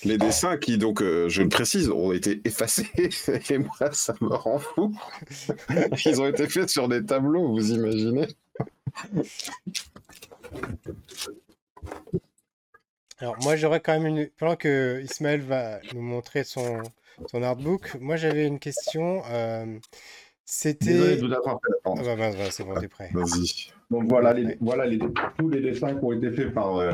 [0.04, 2.86] Les dessins qui, donc, je le précise, ont été effacés,
[3.50, 4.94] et moi, ça me rend fou.
[6.04, 8.26] Ils ont été faits sur des tableaux, vous imaginez
[13.18, 14.28] Alors, moi, j'aurais quand même une.
[14.38, 16.82] Pendant que Ismaël va nous montrer son,
[17.28, 17.96] ton artbook.
[18.00, 19.22] Moi, j'avais une question.
[19.30, 19.78] Euh,
[20.44, 21.18] c'était.
[21.20, 21.54] Ah
[21.84, 23.10] bah, bah, bah, c'est bon, t'es prêt.
[23.12, 23.70] Vas-y.
[23.90, 24.98] Donc voilà, les, voilà les,
[25.38, 26.76] tous les dessins qui ont été faits par.
[26.76, 26.92] Euh...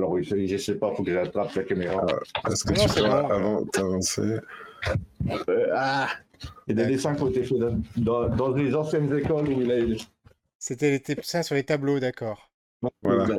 [0.00, 2.04] Alors, je ne sais pas, il faut que j'attrape la caméra.
[2.42, 4.38] Ah, est-ce que non, tu peux, avant d'avancer?
[5.48, 6.08] Euh, Ah
[6.66, 7.58] Il y a des dessins qui ont été faits
[7.96, 10.04] dans, dans, les anciennes écoles où il a.
[10.58, 12.50] C'était les dessins sur les tableaux, d'accord.
[13.02, 13.38] Voilà.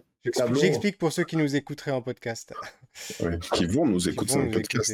[0.53, 2.53] J'explique pour ceux qui nous écouteraient en podcast.
[3.53, 4.91] qui vont nous écouter en podcast.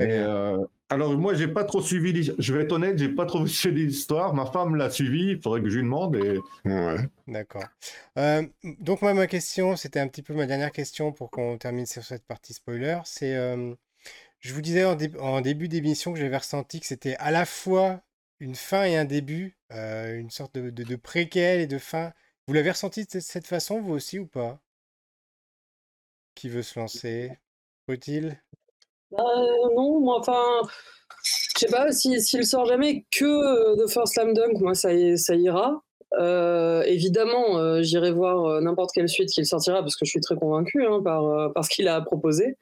[0.00, 3.86] Euh, alors moi j'ai pas trop suivi, je vais être honnête, j'ai pas trop suivi
[3.86, 4.34] l'histoire.
[4.34, 6.16] Ma femme l'a suivi, il faudrait que je lui demande.
[6.16, 6.38] Et...
[7.28, 7.64] D'accord.
[8.18, 8.42] Euh,
[8.80, 12.04] donc moi ma question, c'était un petit peu ma dernière question pour qu'on termine sur
[12.04, 12.98] cette partie spoiler.
[13.04, 13.74] C'est, euh,
[14.40, 18.00] je vous disais en, début d'émission que j'avais ressenti que c'était à la fois
[18.40, 22.12] une fin et un début, une sorte de, de, de préquel et de fin
[22.46, 24.60] vous l'avez ressenti de cette façon, vous aussi, ou pas?
[26.34, 27.38] Qui veut se lancer?
[27.86, 28.40] Faut-il
[29.10, 29.22] bah,
[29.74, 30.68] Non, moi, enfin,
[31.54, 35.34] je sais pas, s'il si, sort jamais que de First Slam Dunk, moi, ça, ça
[35.34, 35.82] ira.
[36.18, 40.20] Euh, évidemment, euh, j'irai voir euh, n'importe quelle suite qu'il sortira parce que je suis
[40.20, 42.56] très convaincu hein, par, par ce qu'il a proposé.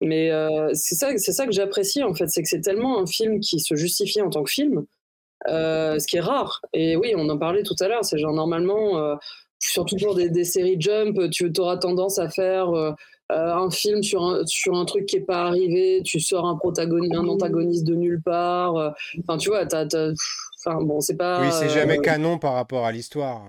[0.00, 0.30] Mais
[0.74, 3.58] c'est ça, c'est ça que j'apprécie en fait, c'est que c'est tellement un film qui
[3.58, 4.97] se justifie en tant que film euh,
[5.46, 6.62] ce qui est rare.
[6.72, 9.14] Et oui, on en parlait tout à l'heure, c'est genre normalement, euh,
[9.58, 12.92] surtout pour des, des, séries Jump, tu auras tendance à faire euh,
[13.30, 17.14] un film sur un, sur un truc qui n'est pas arrivé, tu sors un, protagoniste,
[17.14, 18.94] un antagoniste de nulle part.
[19.20, 21.42] Enfin, tu vois, enfin, bon, c'est pas.
[21.42, 23.42] Oui, c'est jamais canon par rapport à l'histoire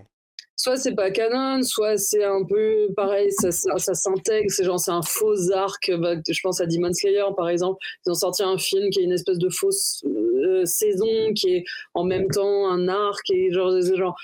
[0.59, 4.91] soit c'est pas canon, soit c'est un peu pareil, ça, ça, s'intègre, c'est genre c'est
[4.91, 5.89] un faux arc.
[5.97, 9.03] Bah, je pense à Demon Slayer par exemple, ils ont sorti un film qui est
[9.03, 13.71] une espèce de fausse euh, saison, qui est en même temps un arc et genre,
[13.95, 14.17] genre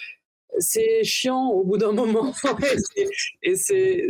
[0.60, 2.34] c'est chiant au bout d'un moment.
[3.43, 4.08] Et c'est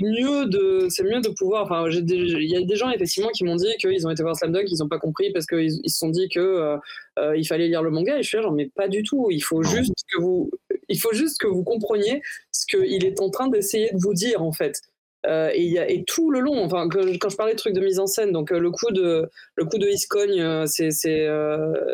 [0.00, 3.56] mieux de c'est mieux de pouvoir enfin il y a des gens effectivement qui m'ont
[3.56, 5.98] dit qu'ils ont été voir Slam Dunk ils n'ont pas compris parce qu'ils ils se
[5.98, 6.76] sont dit que euh,
[7.18, 9.28] euh, il fallait lire le manga et je suis là genre mais pas du tout.
[9.30, 10.50] Il faut juste que vous
[10.88, 12.22] il faut juste que vous compreniez
[12.52, 14.80] ce qu'il est en train d'essayer de vous dire en fait.
[15.26, 17.80] Euh, et, y a, et, tout le long, enfin, quand je parlais de trucs de
[17.80, 21.28] mise en scène, donc le coup de le coup de Iscogne, c'est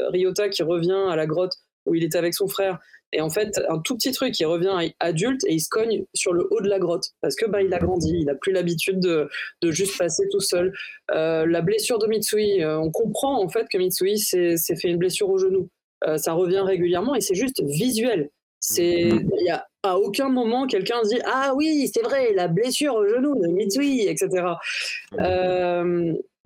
[0.09, 1.53] Ryota qui revient à la grotte
[1.87, 2.81] où il était avec son frère
[3.13, 6.33] et en fait, un tout petit truc, il revient adulte et il se cogne sur
[6.33, 9.01] le haut de la grotte parce que bah, il a grandi, il n'a plus l'habitude
[9.01, 9.29] de,
[9.63, 10.73] de, juste passer tout seul.
[11.11, 14.99] Euh, la blessure de Mitsui, euh, on comprend en fait que Mitsui s'est fait une
[14.99, 15.69] blessure au genou.
[16.07, 18.31] Euh, ça revient régulièrement et c'est juste visuel.
[18.79, 23.09] Il y a à aucun moment quelqu'un dit ah oui c'est vrai la blessure au
[23.09, 24.45] genou de Mitsui, etc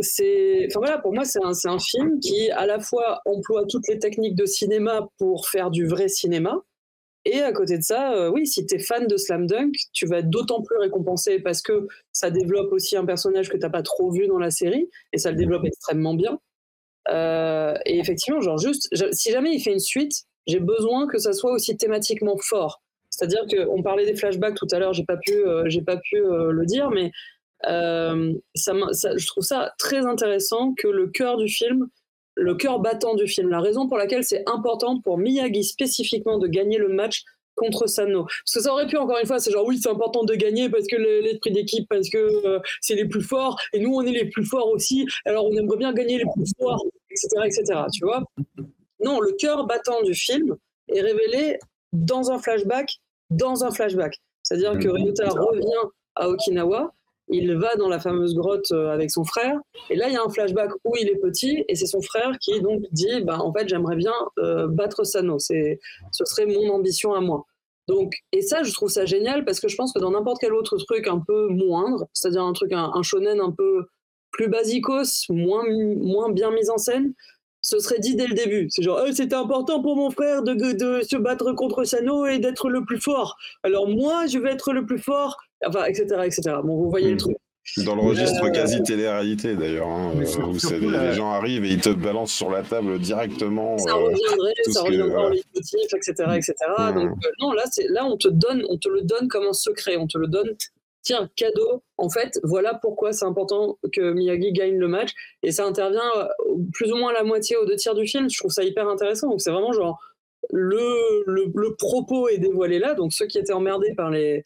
[0.01, 3.87] c'est, enfin voilà, pour moi, c'est un, un, film qui à la fois emploie toutes
[3.89, 6.63] les techniques de cinéma pour faire du vrai cinéma.
[7.27, 10.07] Et à côté de ça, euh, oui, si tu es fan de Slam Dunk, tu
[10.07, 13.83] vas être d'autant plus récompensé parce que ça développe aussi un personnage que tu pas
[13.83, 16.39] trop vu dans la série et ça le développe extrêmement bien.
[17.09, 21.33] Euh, et effectivement, genre juste, si jamais il fait une suite, j'ai besoin que ça
[21.33, 22.83] soit aussi thématiquement fort.
[23.09, 26.67] C'est-à-dire qu'on parlait des flashbacks tout à l'heure, j'ai pas pu, euh, pas pu le
[26.67, 27.11] dire, mais
[27.69, 31.89] euh, ça, je trouve ça très intéressant que le cœur du film,
[32.37, 36.49] le cœur battant du film, la raison pour laquelle c'est important pour Miyagi spécifiquement de
[36.49, 37.23] gagner le match
[37.55, 38.25] contre Sano.
[38.25, 40.69] Parce que ça aurait pu, encore une fois, c'est genre oui, c'est important de gagner
[40.69, 44.13] parce que l'esprit d'équipe, parce que euh, c'est les plus forts, et nous, on est
[44.13, 48.05] les plus forts aussi, alors on aimerait bien gagner les plus forts, etc., etc., tu
[48.05, 48.25] vois
[49.01, 50.57] Non, le cœur battant du film
[50.89, 51.59] est révélé
[51.93, 52.99] dans un flashback
[53.31, 54.21] dans un flashback.
[54.43, 56.93] C'est-à-dire que Ryota revient à Okinawa,
[57.29, 59.59] il va dans la fameuse grotte euh, avec son frère,
[59.91, 62.39] et là il y a un flashback où il est petit, et c'est son frère
[62.41, 65.77] qui donc dit bah, en fait j'aimerais bien euh, battre Sano, ce
[66.13, 67.47] serait mon ambition à moi.
[67.87, 70.55] Donc, et ça, je trouve ça génial parce que je pense que dans n'importe quel
[70.55, 73.87] autre truc un peu moindre, c'est-à-dire un truc, un, shonen un peu
[74.31, 77.13] plus basicos, moins, moins bien mis en scène,
[77.61, 78.69] ce serait dit dès le début.
[78.71, 82.69] C'est genre, c'était important pour mon frère de, de, se battre contre Sano et d'être
[82.69, 83.37] le plus fort.
[83.63, 86.43] Alors moi, je vais être le plus fort, enfin, etc., etc.
[86.63, 87.19] Bon, vous voyez le hmm.
[87.19, 87.37] truc.
[87.79, 91.89] Dans le registre euh, quasi télé-réalité d'ailleurs, hein, où les, gens arrivent et ils te
[91.89, 93.79] balancent sur la table directement.
[93.79, 96.13] Ça euh, reviendrait, ça reviendrait en leitmotiv, etc.
[96.37, 96.55] etc.
[96.95, 99.97] Donc euh, non, là, là on, te donne, on te le donne comme un secret,
[99.97, 100.55] on te le donne
[101.05, 105.11] tiens, cadeau, en fait, voilà pourquoi c'est important que Miyagi gagne le match.
[105.43, 106.01] Et ça intervient
[106.73, 108.29] plus ou moins à la moitié aux deux tiers du film.
[108.31, 109.29] Je trouve ça hyper intéressant.
[109.29, 110.01] Donc c'est vraiment genre,
[110.51, 112.95] le, le, propos est dévoilé là.
[112.95, 114.45] Donc ceux qui étaient emmerdés par les,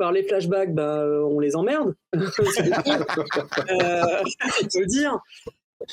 [0.00, 1.94] par les flashbacks, bah, on les emmerde.
[2.16, 2.42] euh, faut
[4.80, 5.18] le dire.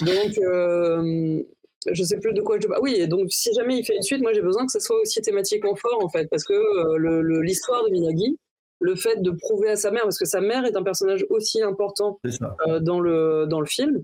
[0.01, 1.43] Donc, euh,
[1.91, 2.67] je sais plus de quoi je.
[2.81, 5.21] Oui, donc si jamais il fait une suite, moi j'ai besoin que ça soit aussi
[5.21, 8.37] thématiquement fort en fait, parce que euh, l'histoire de Miyagi,
[8.79, 11.61] le fait de prouver à sa mère, parce que sa mère est un personnage aussi
[11.61, 12.19] important
[12.67, 14.03] euh, dans, le, dans le film.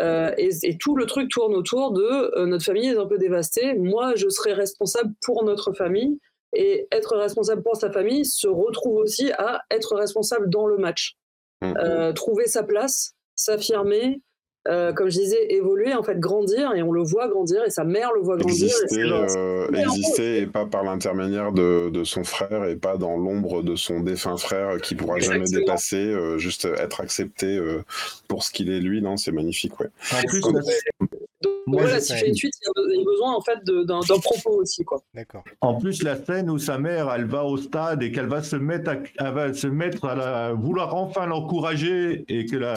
[0.00, 3.74] Euh, et, tout le truc tourne autour de euh, notre famille est un peu dévastée,
[3.74, 6.18] moi je serai responsable pour notre famille,
[6.52, 11.16] et être responsable pour sa famille se retrouve aussi à être responsable dans le match.
[11.62, 12.14] Mmh.
[12.14, 14.22] trouver sa place, s'affirmer,
[14.68, 17.84] euh, comme je disais, évoluer, en fait, grandir, et on le voit grandir, et sa
[17.84, 18.66] mère le voit grandir.
[18.66, 23.62] Exister, et, euh, et pas par l'intermédiaire de, de, son frère, et pas dans l'ombre
[23.62, 27.58] de son défunt frère qui pourra jamais dépasser, euh, juste être accepté
[28.28, 29.88] pour ce qu'il est lui, non, c'est magnifique, ouais.
[30.12, 30.42] En plus,
[31.70, 34.84] donc, voilà, s'il fait une suite, il y a besoin en fait d'un propos aussi,
[34.84, 35.02] quoi.
[35.14, 35.44] D'accord.
[35.60, 38.56] En plus, la scène où sa mère, elle va au stade et qu'elle va se
[38.56, 42.74] mettre, à, va se mettre à la, vouloir enfin l'encourager et que la,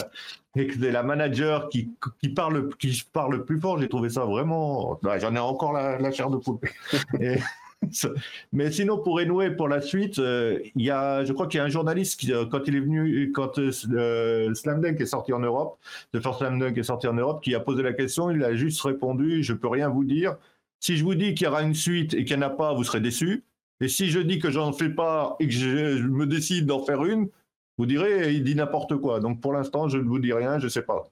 [0.55, 1.89] et que c'est la manager qui,
[2.21, 3.79] qui, parle, qui parle le plus fort.
[3.79, 4.99] J'ai trouvé ça vraiment.
[5.19, 6.59] J'en ai encore la, chair de poule.
[8.53, 11.61] mais sinon, pour Enoué, pour la suite, euh, il y a, je crois qu'il y
[11.61, 15.33] a un journaliste qui, euh, quand il est venu, quand euh, Slam Dunk est sorti
[15.33, 15.79] en Europe,
[16.13, 18.31] The First Slam Dunk est sorti en Europe, qui a posé la question.
[18.31, 20.35] Il a juste répondu Je peux rien vous dire.
[20.79, 22.73] Si je vous dis qu'il y aura une suite et qu'il n'y en a pas,
[22.73, 23.43] vous serez déçus.
[23.81, 27.05] Et si je dis que j'en fais pas et que je me décide d'en faire
[27.05, 27.29] une,
[27.77, 29.19] vous direz, il dit n'importe quoi.
[29.19, 31.09] Donc pour l'instant, je ne vous dis rien, je ne sais pas.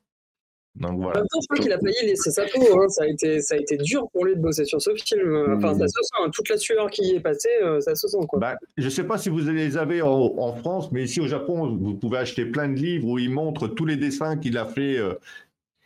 [0.75, 1.19] Donc voilà.
[1.19, 2.81] En même temps, je crois qu'il a failli laisser sa peau.
[2.81, 2.87] Hein.
[2.87, 5.55] Ça, a été, ça a été dur pour lui de bosser sur ce film.
[5.57, 6.23] Enfin, ça se sent.
[6.23, 6.29] Hein.
[6.33, 8.25] Toute la sueur qui y est passée, euh, ça se sent.
[8.27, 8.39] Quoi.
[8.39, 11.77] Bah, je ne sais pas si vous les avez en, France, mais ici au Japon,
[11.79, 14.97] vous pouvez acheter plein de livres où il montre tous les dessins qu'il a fait.
[14.97, 15.13] Euh,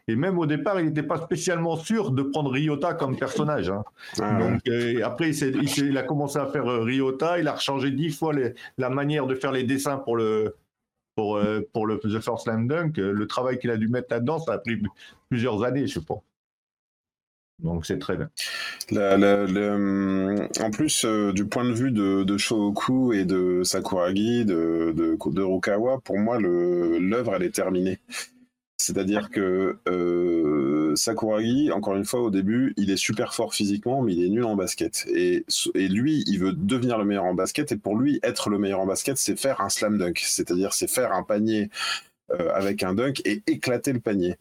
[0.08, 3.72] et même au départ, il n'était pas spécialement sûr de prendre Ryota comme personnage.
[3.72, 3.84] Hein.
[4.40, 7.40] Donc euh, après, il, il, a commencé à faire Ryota.
[7.40, 10.56] Il a changé dix fois les, la manière de faire les dessins pour le
[11.16, 14.08] pour, euh, pour le The First Slam Dunk, euh, le travail qu'il a dû mettre
[14.12, 14.82] là-dedans, ça a pris
[15.30, 16.22] plusieurs années, je pense.
[17.60, 18.30] Donc c'est très bien.
[18.92, 25.18] Hum, en plus, euh, du point de vue de, de et de Sakuragi, de, de,
[25.32, 28.00] de Rukawa, pour moi, l'œuvre, elle est terminée.
[28.86, 34.14] C'est-à-dire que euh, Sakuragi, encore une fois, au début, il est super fort physiquement, mais
[34.14, 35.08] il est nul en basket.
[35.12, 37.72] Et, et lui, il veut devenir le meilleur en basket.
[37.72, 40.20] Et pour lui, être le meilleur en basket, c'est faire un slam dunk.
[40.24, 41.72] C'est-à-dire, c'est faire un panier
[42.32, 44.36] euh, avec un dunk et éclater le panier.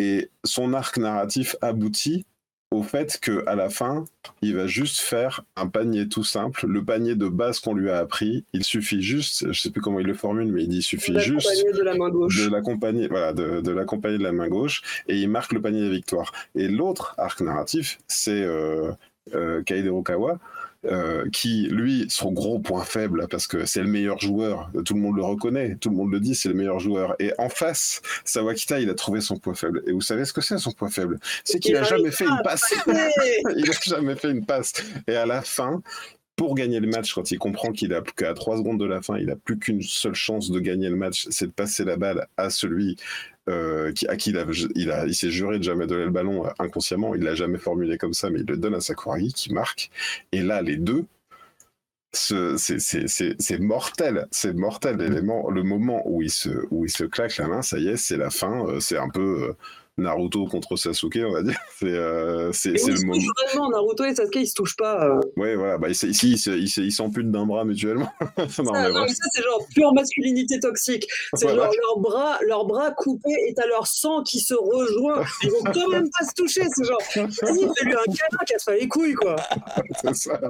[0.00, 2.26] Et son arc narratif aboutit
[2.74, 4.04] au fait qu'à la fin,
[4.42, 7.98] il va juste faire un panier tout simple, le panier de base qu'on lui a
[7.98, 8.44] appris.
[8.52, 11.18] Il suffit juste, je sais plus comment il le formule, mais il dit il suffit
[11.20, 14.82] juste de la main gauche, de l'accompagner, voilà, de, de l'accompagner de la main gauche,
[15.08, 16.32] et il marque le panier de victoire.
[16.54, 18.90] Et l'autre arc narratif, c'est euh,
[19.34, 19.62] euh,
[20.86, 25.00] euh, qui, lui, son gros point faible, parce que c'est le meilleur joueur, tout le
[25.00, 27.14] monde le reconnaît, tout le monde le dit, c'est le meilleur joueur.
[27.18, 29.82] Et en face, Sawakita, il a trouvé son point faible.
[29.86, 31.18] Et vous savez ce que c'est son point faible?
[31.44, 32.74] C'est qu'il a jamais fait une passe.
[33.56, 34.72] il a jamais fait une passe.
[35.06, 35.82] Et à la fin,
[36.36, 39.16] pour gagner le match, quand il comprend qu'il a qu'à 3 secondes de la fin,
[39.18, 42.26] il n'a plus qu'une seule chance de gagner le match, c'est de passer la balle
[42.36, 42.96] à celui
[43.48, 44.32] euh, à qui
[44.74, 47.14] il s'est juré de jamais donner le ballon euh, inconsciemment.
[47.14, 49.90] Il l'a jamais formulé comme ça, mais il le donne à Sakuragi qui marque.
[50.32, 51.04] Et là, les deux,
[52.12, 54.96] c'est mortel, c'est mortel.
[54.96, 57.96] L'élément, le moment où il se, où il se claque la main, ça y est,
[57.96, 58.66] c'est la fin.
[58.66, 59.54] Euh, c'est un peu
[59.96, 61.58] Naruto contre Sasuke, on va dire.
[61.78, 63.20] C'est euh, le moment.
[63.46, 65.06] Vraiment, Naruto et Sasuke, ils se touchent pas.
[65.06, 65.20] Euh.
[65.36, 65.78] Ouais, voilà.
[65.78, 68.10] Bah, ici, ils s'amputent d'un bras mutuellement.
[68.38, 71.06] non, mais, non, mais ça, c'est genre pure masculinité toxique.
[71.34, 75.24] C'est genre leur bras, leur bras coupé et t'as leur sang qui se rejoint.
[75.42, 76.62] Ils vont quand même pas se toucher.
[76.74, 79.36] C'est genre, vas-y, fais-lui un câlin, casse pas les couilles, quoi.
[80.00, 80.40] c'est ça.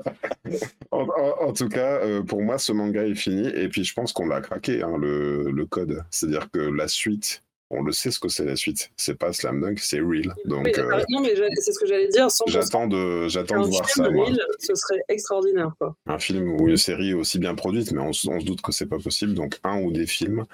[0.91, 3.49] En, tout cas, euh, pour moi, ce manga est fini.
[3.49, 6.05] Et puis, je pense qu'on l'a craqué, hein, le, le code.
[6.11, 8.91] C'est-à-dire que la suite on le sait ce que c'est la suite.
[8.97, 10.35] C'est pas Slam Dunk, c'est Real.
[10.45, 12.29] Donc, euh, non, mais c'est ce que j'allais dire.
[12.47, 14.05] J'attends de, j'attends de voir ça.
[14.05, 15.73] Real, ce serait extraordinaire.
[15.79, 15.97] Quoi.
[16.07, 18.99] Un film ou une série aussi bien produite, mais on, se doute que c'est pas
[18.99, 19.35] possible.
[19.35, 20.45] Donc, un ou des films.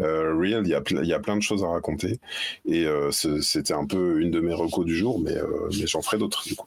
[0.00, 2.18] Euh, Real, il y, a y a plein de choses à raconter.
[2.64, 5.36] Et euh, c'était un peu une de mes recos du jour, mais,
[5.78, 6.66] mais j'en ferai d'autres du coup.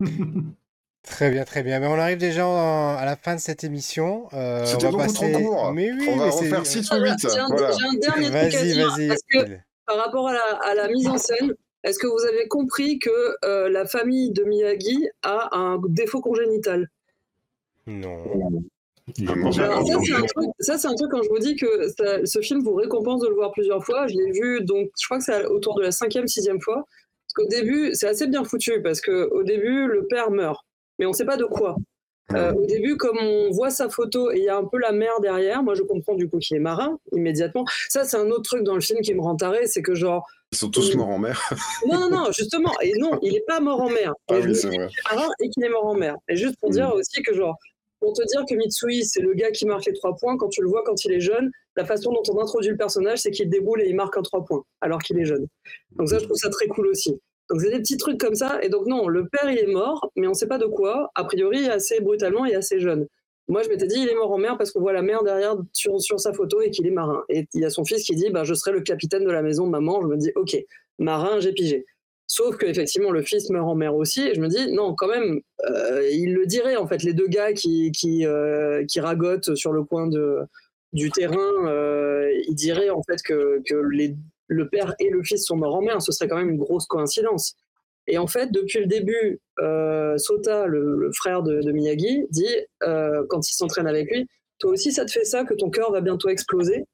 [1.02, 1.80] Très bien, très bien.
[1.80, 4.28] Mais on arrive déjà à la fin de cette émission.
[4.34, 5.72] Euh, C'était beaucoup trop court.
[5.72, 7.14] Mais oui, on va refaire 6 ou 8.
[7.20, 7.48] J'ai un,
[8.00, 8.88] dernier truc à dire.
[9.08, 13.10] Parce que par rapport à la, mise en scène, est-ce que vous avez compris que
[13.44, 16.88] euh, la famille de Miyagi a un défaut congénital?
[17.86, 18.22] Non.
[20.60, 23.34] ça, c'est un, truc, quand je vous dis que ce film vous récompense de le
[23.34, 24.06] voir plusieurs fois.
[24.06, 26.84] Je l'ai vu, donc je crois que c'est autour de la cinquième, sixième fois.
[27.26, 30.64] Parce qu'au début, c'est assez bien foutu, parce qu'au début, le père meurt
[31.00, 31.76] mais on ne sait pas de quoi.
[32.34, 34.92] Euh, au début, comme on voit sa photo et il y a un peu la
[34.92, 37.64] mer derrière, moi je comprends du coup qu'il est marin immédiatement.
[37.88, 40.24] Ça, c'est un autre truc dans le film qui me rend taré, c'est que genre.
[40.52, 41.40] Ils sont tous morts en mer.
[41.88, 42.72] non, non, non, justement.
[42.82, 44.12] Et non, il n'est pas mort en mer.
[44.28, 44.88] Ah oui, c'est vrai.
[45.10, 46.16] marin et qu'il est mort en mer.
[46.28, 47.56] Et juste pour dire aussi que genre,
[47.98, 50.62] pour te dire que Mitsui, c'est le gars qui marque les trois points, quand tu
[50.62, 53.48] le vois quand il est jeune, la façon dont on introduit le personnage, c'est qu'il
[53.48, 55.46] déboule et il marque un trois points, alors qu'il est jeune.
[55.96, 57.20] Donc ça, je trouve ça très cool aussi.
[57.50, 58.62] Donc c'est des petits trucs comme ça.
[58.62, 61.10] Et donc non, le père il est mort, mais on ne sait pas de quoi.
[61.14, 63.06] A priori assez brutalement et assez jeune.
[63.48, 65.56] Moi je m'étais dit il est mort en mer parce qu'on voit la mer derrière
[65.72, 67.24] sur, sa photo et qu'il est marin.
[67.28, 69.42] Et il y a son fils qui dit bah, je serai le capitaine de la
[69.42, 70.00] maison maman.
[70.02, 70.56] Je me dis ok
[70.98, 71.84] marin j'ai pigé.
[72.32, 74.20] Sauf qu'effectivement, le fils meurt en mer aussi.
[74.20, 77.26] Et je me dis, non, quand même, euh, il le dirait, en fait, les deux
[77.26, 80.38] gars qui, qui, euh, qui ragotent sur le coin de,
[80.92, 84.14] du terrain, euh, ils diraient, en fait, que, que les,
[84.50, 86.86] le père et le fils sont morts en mer, ce serait quand même une grosse
[86.86, 87.54] coïncidence.
[88.08, 93.48] Et en fait, depuis le début, euh, Sota, le, frère de, Miyagi, dit, euh, quand
[93.48, 94.26] il s'entraîne avec lui,
[94.58, 96.84] toi aussi ça te fait ça, que ton cœur va bientôt exploser?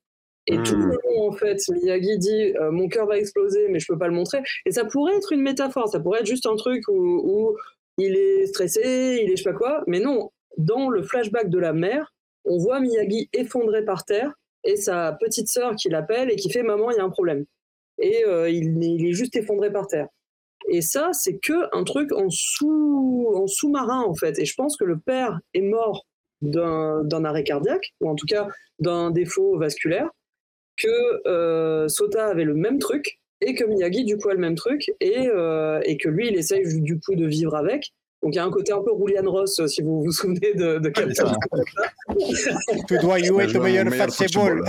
[0.48, 0.90] Et tout hmm.
[0.90, 4.06] le long, en fait, Miyagi dit, euh, mon cœur va exploser, mais je peux pas
[4.06, 4.42] le montrer.
[4.66, 7.56] Et ça pourrait être une métaphore, ça pourrait être juste un truc où,
[7.98, 9.82] il est stressé, il est je sais pas quoi.
[9.86, 12.12] Mais non, dans le flashback de la mère,
[12.44, 14.34] on voit Miyagi effondré par terre
[14.66, 17.44] et sa petite sœur qui l'appelle et qui fait maman il y a un problème.
[17.98, 20.08] Et euh, il, est juste effondré par terre.
[20.68, 24.38] Et ça c'est que un truc en sous en sous-marin en fait.
[24.38, 26.06] Et je pense que le père est mort
[26.42, 28.46] d'un arrêt cardiaque ou en tout cas
[28.78, 30.10] d'un défaut vasculaire
[30.76, 34.54] que euh, Sota avait le même truc et que Miyagi du coup a le même
[34.54, 37.92] truc et, euh, et que lui il essaye du coup de vivre avec
[38.26, 40.78] donc il y a un côté un peu Roulian Ross, si vous vous souvenez de,
[40.78, 41.32] de quelqu'un.
[42.88, 44.64] Tu dois jouer le meilleur football.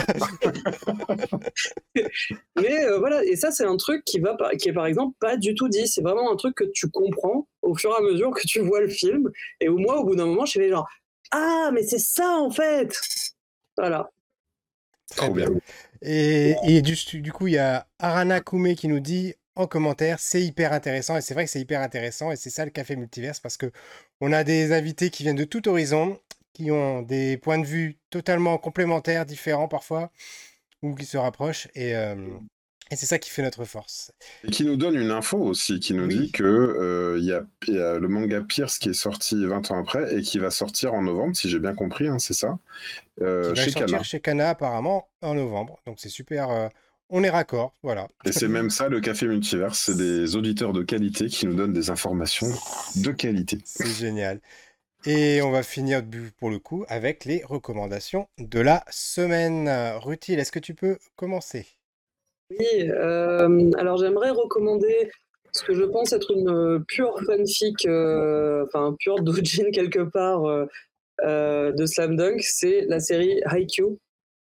[2.55, 5.37] Mais euh, voilà, et ça c'est un truc qui va, qui est par exemple pas
[5.37, 5.87] du tout dit.
[5.87, 8.81] C'est vraiment un truc que tu comprends au fur et à mesure que tu vois
[8.81, 9.31] le film.
[9.59, 10.87] Et au moi, au bout d'un moment, je suis genre
[11.31, 12.95] ah mais c'est ça en fait.
[13.75, 14.11] Voilà.
[15.15, 15.49] Trop bien.
[16.03, 20.19] Et, et du, du, coup, il y a Arana Koumé qui nous dit en commentaire.
[20.19, 22.95] C'est hyper intéressant et c'est vrai que c'est hyper intéressant et c'est ça le café
[22.95, 23.71] multiverse parce que
[24.21, 26.19] on a des invités qui viennent de tout horizon,
[26.53, 30.11] qui ont des points de vue totalement complémentaires, différents parfois,
[30.81, 34.11] ou qui se rapprochent et, et c'est ça qui fait notre force.
[34.43, 38.07] Et qui nous donne une info aussi, qui nous dit que il y, a, le
[38.07, 41.49] manga Pierce qui est sorti 20 ans après et qui va sortir en novembre, si
[41.49, 42.59] j'ai bien compris, hein, c'est ça?
[43.19, 44.03] chez Kana.
[44.03, 46.69] Chez Kana apparemment en novembre, donc c'est super
[47.09, 48.07] on est raccord, voilà.
[48.25, 51.73] Et c'est même ça le café multiverse, c'est des auditeurs de qualité qui nous donnent
[51.73, 52.47] des informations
[52.95, 53.59] de qualité.
[53.63, 54.41] C'est génial.
[55.05, 56.01] Et on va finir
[56.37, 59.69] pour le coup avec les recommandations de la semaine.
[60.01, 61.67] Rutil, est-ce que tu peux commencer?
[62.49, 65.11] Oui, euh, alors j'aimerais recommander
[65.51, 70.43] ce que je pense être une euh, pure fanfic, euh, enfin pure doujin quelque part
[71.23, 73.97] de Slam Dunk, c'est la série Haikyuu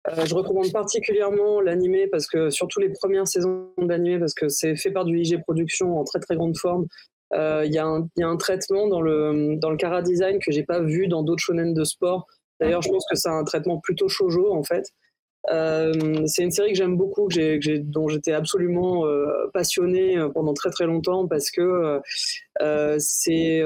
[0.09, 4.75] euh, je recommande particulièrement l'animé parce que surtout les premières saisons d'animé parce que c'est
[4.75, 6.85] fait par du IG Production en très très grande forme.
[7.33, 10.79] Euh, il y, a un traitement dans le dans le Kara Design que j'ai pas
[10.79, 12.25] vu dans d'autres shonen de sport.
[12.59, 14.85] D'ailleurs, je pense que c'est un traitement plutôt shojo en fait.
[15.51, 20.69] Euh, c'est une série que j'aime beaucoup, que dont j'étais absolument euh, passionné pendant très
[20.69, 22.01] très longtemps parce que
[22.61, 23.63] euh, c'est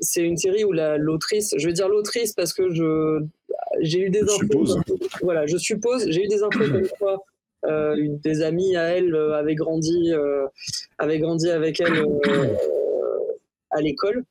[0.00, 3.20] c'est une série où la, l'autrice, je vais dire l'autrice parce que je
[3.80, 4.78] j'ai eu des infos.
[5.22, 7.22] Voilà, je suppose, j'ai eu des infos comme quoi
[8.22, 10.12] des amies à elle avaient grandi,
[10.98, 12.06] avaient grandi avec elle
[13.70, 14.24] à l'école.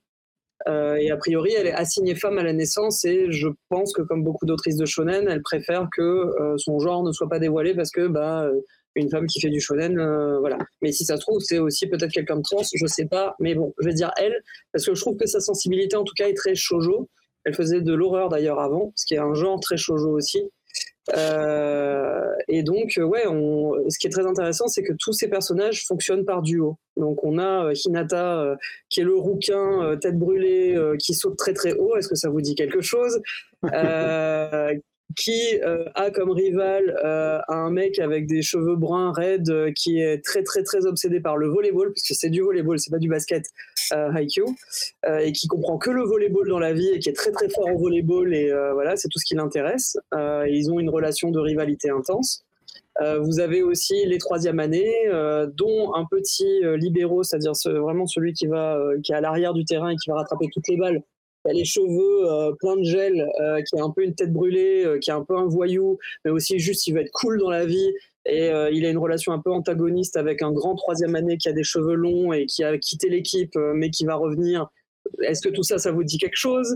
[0.68, 4.24] Et a priori, elle est assignée femme à la naissance et je pense que comme
[4.24, 8.08] beaucoup d'autrices de shonen, elle préfère que son genre ne soit pas dévoilé parce que
[8.08, 8.50] bah,
[8.96, 10.58] une femme qui fait du shonen, euh, voilà.
[10.82, 13.36] Mais si ça se trouve, c'est aussi peut-être quelqu'un de trans, je sais pas.
[13.40, 14.42] Mais bon, je vais dire elle,
[14.72, 17.10] parce que je trouve que sa sensibilité, en tout cas, est très shoujo.
[17.44, 20.42] Elle faisait de l'horreur d'ailleurs avant, ce qui est un genre très shoujo aussi.
[21.16, 25.86] Euh, et donc, ouais, on, ce qui est très intéressant, c'est que tous ces personnages
[25.86, 26.78] fonctionnent par duo.
[26.98, 28.56] Donc, on a euh, Hinata,
[28.90, 31.96] qui est le rouquin, tête brûlée, qui saute très très haut.
[31.96, 33.22] Est-ce que ça vous dit quelque chose?
[35.16, 40.00] qui euh, a comme rival euh, un mec avec des cheveux bruns raides euh, qui
[40.00, 43.08] est très très très obsédé par le volleyball puisque c'est du volleyball c'est pas du
[43.08, 43.46] basket
[43.92, 44.46] Haikyuu
[45.22, 47.70] et qui comprend que le volleyball dans la vie et qui est très très fort
[47.72, 49.96] au volleyball et voilà c'est tout ce qui l'intéresse.
[50.12, 52.44] Ils ont une relation de rivalité intense.
[53.00, 54.92] Vous avez aussi les troisième années,
[55.54, 59.90] dont un petit libéraux, c'est-à-dire vraiment celui qui va qui est à l'arrière du terrain
[59.90, 61.04] et qui va rattraper toutes les balles,
[61.50, 64.84] a les cheveux euh, plein de gel, euh, qui a un peu une tête brûlée,
[64.86, 67.50] euh, qui est un peu un voyou, mais aussi juste il va être cool dans
[67.50, 67.94] la vie.
[68.28, 71.54] Et il a une relation un peu antagoniste avec un grand troisième année qui a
[71.54, 74.68] des cheveux longs et qui a quitté l'équipe, mais qui va revenir.
[75.22, 76.76] Est-ce que tout ça, ça vous dit quelque chose?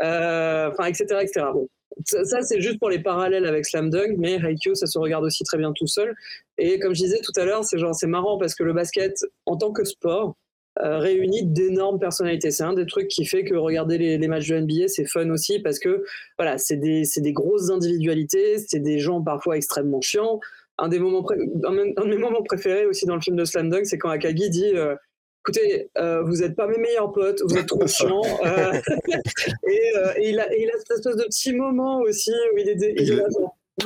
[0.00, 1.46] Enfin, etc., etc.
[1.54, 1.68] Bon,
[2.04, 5.44] ça, c'est juste pour les parallèles avec Slam Dunk, mais Haikyuu, ça se regarde aussi
[5.44, 6.16] très bien tout seul.
[6.58, 9.24] Et comme je disais tout à l'heure, c'est genre c'est marrant parce que le basket,
[9.46, 10.34] en tant que sport,
[10.80, 12.50] euh, réunit d'énormes personnalités.
[12.50, 15.58] C'est un des trucs qui fait que regarder les, matchs de NBA, c'est fun aussi
[15.58, 16.04] parce que
[16.38, 20.40] voilà, c'est des, des, grosses individualités, c'est des gens parfois extrêmement chiants.
[20.78, 23.86] Un, des moments un, de mes moments préférés aussi dans le film de Slam Dunk,
[23.86, 24.94] c'est quand Akagi dit euh,
[25.40, 28.22] écoutez, euh, vous n'êtes pas mes meilleurs potes, vous êtes trop chiants.
[28.44, 33.12] et, il a, il a, cette espèce de petit moment aussi où il est, il
[33.12, 33.24] est là,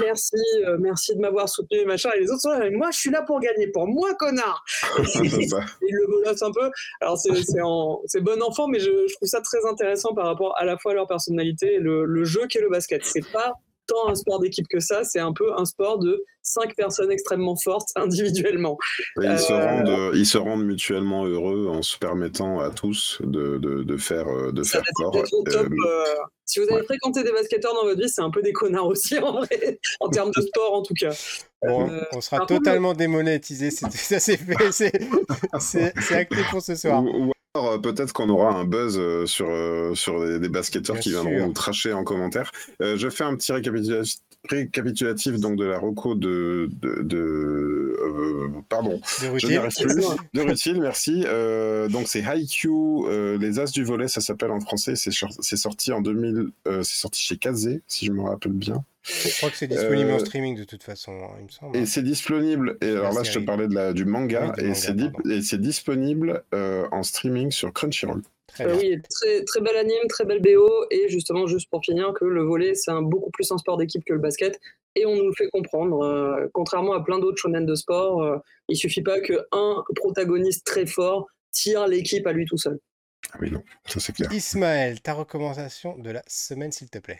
[0.01, 0.36] merci,
[0.66, 2.11] euh, merci de m'avoir soutenu, machin.
[2.16, 4.64] Et les autres sont là, moi, je suis là pour gagner, pour moi, connard.
[4.99, 6.70] il le menace un peu.
[7.01, 10.93] Alors, c'est bon enfant, mais je, trouve ça très intéressant par rapport à la fois
[10.93, 13.05] à leur personnalité et le, le jeu qu'est le basket.
[13.05, 13.55] C'est pas
[13.93, 17.57] tant un sport d'équipe que ça, c'est un peu un sport de cinq personnes extrêmement
[17.57, 18.78] fortes individuellement.
[19.20, 23.59] ils, se euh, rendent, ils se rendent mutuellement heureux en se permettant à tous de,
[23.59, 25.16] de, faire, euh, de faire corps.
[25.16, 26.14] Euh,
[26.45, 29.18] si vous avez fréquenté des basketteurs dans votre vie, c'est un peu des connards aussi
[29.20, 31.14] en vrai, en termes de sport en tout cas.
[31.62, 34.72] on sera totalement démonétisé, ça c'est fait,
[35.61, 37.03] c'est acté pour ce soir.
[37.05, 37.30] Euh,
[37.82, 41.92] peut-être qu'on aura un buzz euh, sur, euh, sur des, basketteurs qui viendront nous tracher
[41.92, 42.50] en commentaire.
[42.80, 44.20] je fais un petit récapitulatif,
[44.51, 47.97] donc de la reco de, de,
[48.68, 49.55] pardon, de je plus.
[50.34, 51.24] de merci.
[51.93, 54.95] donc c'est Haikyuu, les As du volet, ça s'appelle en français.
[54.97, 58.84] C'est sorti en 2000, c'est sorti chez Kazé, si je me rappelle bien.
[59.05, 61.76] Je crois que c'est disponible en euh, streaming de toute façon, hein, il me semble.
[61.76, 61.86] Et hein.
[61.86, 66.45] c'est disponible, et alors là je te parlais de la, du manga, et c'est disponible
[66.55, 68.22] euh, en streaming sur Crunchyroll.
[68.61, 72.24] Euh, oui, très, très bel anime, très belle BO, et justement, juste pour finir, que
[72.24, 74.61] le volet, c'est un, beaucoup plus un sport d'équipe que le basket,
[74.95, 76.51] et on nous le fait comprendre.
[76.53, 81.86] contrairement à plein d'autres shonen de sport, il suffit pas qu'un protagoniste très fort tire
[81.86, 82.78] l'équipe à lui tout seul.
[83.32, 84.32] Ah oui, non, ça c'est clair.
[84.32, 87.18] Ismaël, ta recommandation de la semaine, s'il te plaît.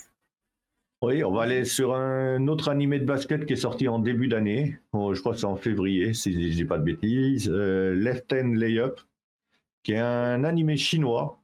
[1.03, 4.29] Oui, on va aller sur un autre animé de basket qui est sorti en début
[4.29, 4.79] d'année.
[4.95, 7.51] je crois que c'est en février, si je dis pas de bêtises.
[7.53, 9.01] Euh, Left Hand Layup,
[9.83, 11.41] qui est un animé chinois,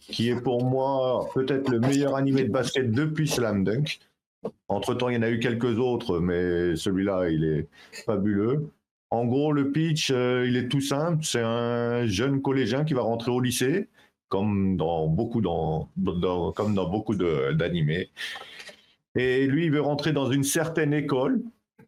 [0.00, 4.00] qui est pour moi peut-être le meilleur animé de basket depuis Slam Dunk.
[4.68, 7.68] Entre-temps, il y en a eu quelques autres, mais celui-là, il est
[8.04, 8.72] fabuleux.
[9.10, 11.22] En gros, le pitch, euh, il est tout simple.
[11.24, 13.88] C'est un jeune collégien qui va rentrer au lycée,
[14.28, 15.90] comme dans beaucoup, dans,
[16.56, 18.10] comme dans beaucoup d'animés.
[19.14, 21.42] Et lui, il veut rentrer dans une certaine école,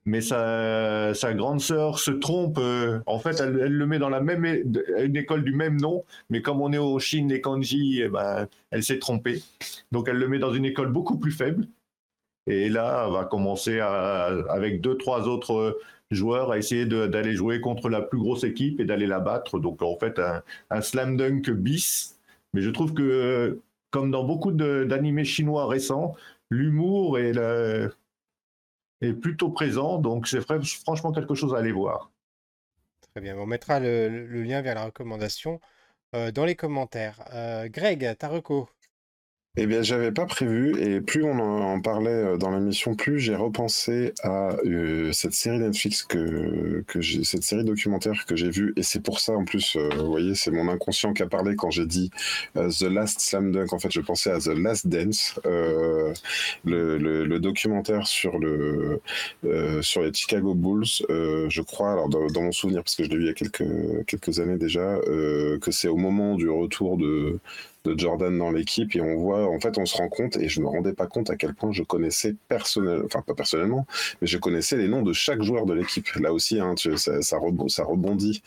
[0.07, 2.59] mais sa, grande sœur se trompe.
[2.59, 6.43] Euh, en fait, elle, le met dans la même une école du même nom, mais
[6.43, 9.43] comme on est au Chine et kanji, eh ben, elle s'est trompée.
[9.93, 11.67] Donc, elle le met dans une école beaucoup plus faible.
[12.47, 15.79] Et là, elle va commencer avec deux, trois autres
[16.11, 19.59] joueurs à essayer d'aller jouer contre la plus grosse équipe et d'aller la battre.
[19.59, 22.19] Donc, en fait, un, un slam dunk bis.
[22.53, 26.15] Mais je trouve que, comme dans beaucoup d'animés chinois récents,
[26.51, 27.33] l'humour est,
[29.01, 32.11] est, plutôt présent, donc c'est franchement quelque chose à aller voir.
[33.13, 35.61] Très bien, on mettra le, lien vers la recommandation
[36.15, 37.25] euh, dans les commentaires.
[37.33, 38.69] Euh, Greg, ta reco?
[39.57, 43.37] Eh bien, j'avais pas prévu, et plus on en parlait euh, dans l'émission, plus j'ai
[43.37, 48.83] repensé à euh, cette série Netflix que, j'ai, cette série documentaire que j'ai vue, et
[48.83, 51.71] c'est pour ça en plus, euh, vous voyez, c'est mon inconscient qui a parlé quand
[51.71, 52.11] j'ai dit
[52.55, 53.73] The Last Slam Dunk.
[53.73, 56.13] En fait, je pensais à The Last Dance, le,
[56.65, 59.01] le, documentaire sur le
[59.83, 60.85] sur les Chicago Bulls.
[61.09, 63.35] je crois, alors dans, dans, mon souvenir, parce que je l'ai vu il y a
[63.35, 64.99] quelques quelques années déjà,
[65.61, 67.39] que c'est au moment du retour de
[67.85, 70.61] de Jordan dans l'équipe et on voit, en fait, on se rend compte, et je
[70.61, 73.87] me rendais pas compte à quel point je connaissais personnellement, enfin pas personnellement,
[74.21, 76.09] mais je connaissais les noms de chaque joueur de l'équipe.
[76.17, 78.43] Là aussi, hein, ça, ça, rebondit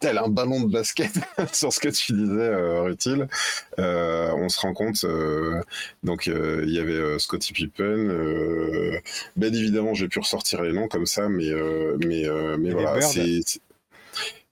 [0.00, 1.12] tel un ballon de basket
[1.52, 2.94] sur ce que tu disais, euh,
[3.78, 5.60] euh on se rend compte, euh,
[6.02, 9.00] donc euh, il y avait Scottie Pippen,
[9.36, 11.50] bien évidemment, j'ai pu ressortir les noms comme ça, mais,
[12.06, 12.26] mais,
[12.58, 13.42] mais voilà, c'est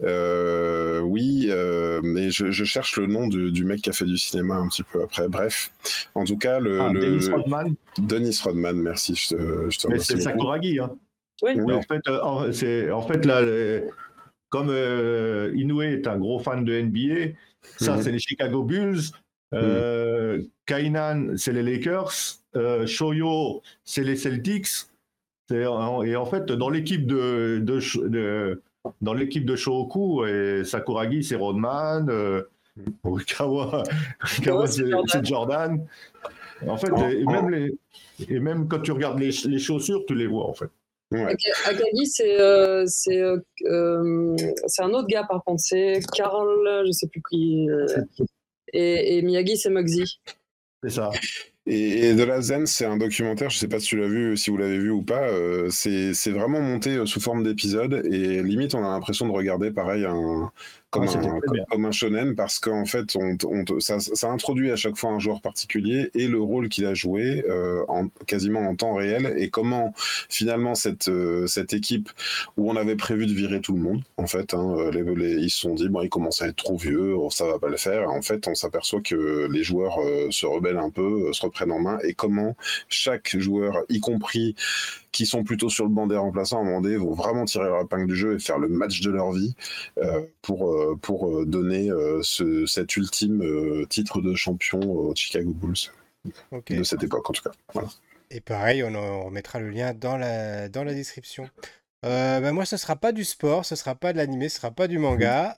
[0.02, 4.56] euh, oui, euh, mais je, cherche le nom du, mec qui a fait du cinéma
[4.56, 5.28] un petit peu après.
[5.28, 5.72] Bref,
[6.14, 7.74] en tout cas, le, ah, Dennis Rodman.
[7.98, 9.14] Dennis Rodman, merci.
[9.14, 10.78] Je te, mais c'est Sakuragi.
[10.80, 10.94] Hein.
[11.42, 11.72] Oui.
[11.72, 13.42] En fait, euh, c'est en fait là,
[14.50, 14.68] comme
[15.54, 17.34] Inoue est un gros fan de NBA,
[17.78, 18.02] ça mhm.
[18.02, 19.00] c'est les Chicago Bulls.
[20.66, 22.12] Kainan, c'est les Lakers.
[22.86, 24.88] Shoyo, c'est les Celtics.
[25.50, 28.60] Et en fait, dans l'équipe de, de
[29.00, 32.42] dans l'équipe de Shohoku, et Sakuragi, c'est Rodman, euh,
[33.26, 33.82] Kawa,
[34.66, 35.86] c'est Jordan.
[36.66, 37.78] En fait, et, même les,
[38.28, 40.70] et même quand tu regardes les, les chaussures, tu les vois en fait.
[41.12, 46.48] Akagi, c'est euh, euh, euh, c'est un autre gars par contre, c'est Carl,
[46.86, 47.68] je sais plus qui.
[48.72, 50.20] et, et, Miyagi, c'est Muggsy.
[50.82, 51.10] C'est ça.
[51.68, 54.50] Et, de la Zen, c'est un documentaire, je sais pas si tu l'as vu, si
[54.50, 58.76] vous l'avez vu ou pas, euh, c'est vraiment monté euh, sous forme d'épisode et limite
[58.76, 60.52] on a l'impression de regarder pareil un,
[60.90, 63.36] comme, un, shonen parce qu'en fait, on,
[63.80, 67.84] ça, introduit à chaque fois un joueur particulier et le rôle qu'il a joué euh,
[67.88, 72.10] en, quasiment en temps réel et comment finalement cette, euh, cette équipe
[72.56, 75.60] où on avait prévu de virer tout le monde, en fait, hein, les, ils se
[75.60, 78.08] sont dit, bon, il commence à être trop vieux, oh, ça va pas le faire.
[78.10, 79.98] En fait, on s'aperçoit que les joueurs
[80.30, 82.56] se rebellent un peu, se reprennent en main et comment
[82.88, 84.54] chaque joueur, y compris
[85.12, 87.64] qui sont plutôt sur le banc des remplaçants à un moment donné vont vraiment tirer
[87.64, 89.54] leur épingle du jeu et faire le match de leur vie
[89.98, 91.90] euh, pour, euh, pour euh, donner
[92.22, 93.42] ce, cet ultime
[93.88, 95.90] titre de champion aux Chicago Bulls
[96.68, 97.82] de cette époque en tout cas.
[98.30, 101.48] Et pareil, on, remettra le lien dans la, dans la description.
[102.02, 104.88] Ben moi, ce sera pas du sport, ce sera pas de l'animé, ce sera pas
[104.88, 105.56] du manga.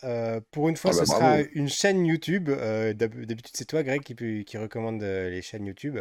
[0.50, 2.50] pour une fois, ah ce bah sera une chaîne YouTube.
[2.50, 5.98] D'habitude, c'est toi, Greg, qui, qui recommande les chaînes YouTube.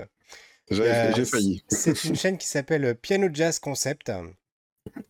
[0.69, 1.63] J'ai failli.
[1.69, 4.11] C'est une chaîne qui s'appelle Piano Jazz Concept.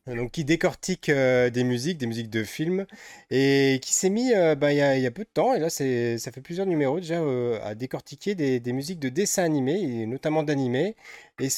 [0.07, 2.85] Donc, qui décortique euh, des musiques, des musiques de films,
[3.29, 5.83] et qui s'est mis euh, bah, il y, a peu de temps, et là ça
[6.31, 10.43] fait plusieurs numéros déjà, euh, à décortiquer des, des, musiques de dessins animés, et notamment
[10.43, 10.95] d'animés.
[11.39, 11.49] Et, et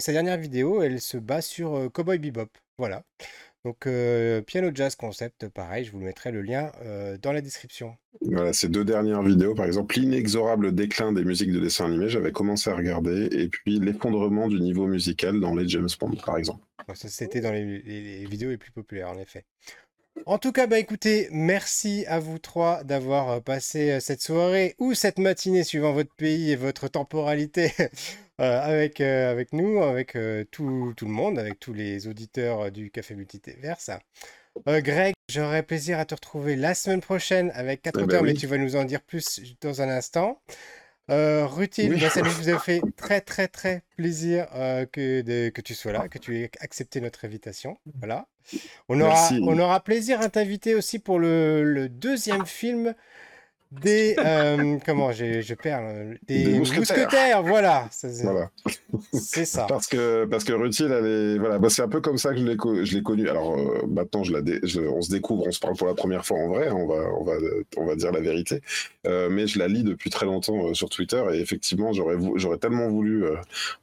[0.00, 2.50] sa dernière vidéo, elle se base sur Cowboy Bebop.
[2.80, 3.02] Voilà.
[3.66, 7.94] Donc, euh, Piano Jazz Concept, pareil, je vous mettrai le lien euh, dans la description.
[8.22, 12.32] Voilà, ces deux dernières vidéos, par exemple, l'inexorable déclin des musiques de dessin animé, j'avais
[12.32, 16.64] commencé à regarder, et puis l'effondrement du niveau musical dans les James Bond, par exemple.
[16.94, 19.44] Ça, c'était dans les, vidéos les plus populaires, en effet.
[20.24, 25.18] En tout cas, bah écoutez, merci à vous trois d'avoir passé cette soirée ou cette
[25.18, 27.72] matinée suivant votre pays et votre temporalité
[28.40, 32.90] avec, euh, avec nous, avec euh, tout, tout, le monde, avec tous les auditeurs du
[32.90, 33.90] Café Multiverse.
[34.66, 38.58] Greg, j'aurai plaisir à te retrouver la semaine prochaine avec 4 auteurs, mais tu vas
[38.58, 40.40] nous en dire plus dans un instant.
[41.10, 44.46] Euh, Rutil, bah, ça nous a fait très très très plaisir
[44.92, 47.78] que, que tu sois là, que tu aies accepté notre invitation.
[47.98, 48.26] Voilà.
[48.88, 52.94] On aura, on aura plaisir à t'inviter aussi pour le, le, deuxième film
[53.70, 57.42] des euh, comment je perds des, mousquetaires.
[57.44, 57.88] voilà.
[59.12, 59.66] C'est ça.
[59.68, 61.60] Parce que parce que Rutil elle est voilà.
[61.60, 64.24] Bah, c'est un peu comme ça que je l'ai je l'ai connu alors euh, maintenant
[64.24, 64.40] je la
[64.90, 67.22] on se découvre on se parle pour la première fois en vrai on va on
[67.22, 67.34] va
[67.76, 68.60] on va dire la vérité.
[69.06, 72.88] Euh, mais je la lis depuis très longtemps sur Twitter et effectivement j'aurais j'aurais tellement
[72.88, 73.24] voulu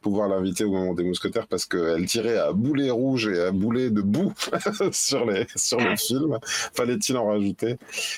[0.01, 3.89] pouvoir l'inviter au moment des mousquetaires parce qu'elle tirait à boulet rouge et à boulet
[3.89, 4.33] de boue
[4.91, 6.39] sur les sur le film.
[6.73, 7.77] Fallait-il en rajouter?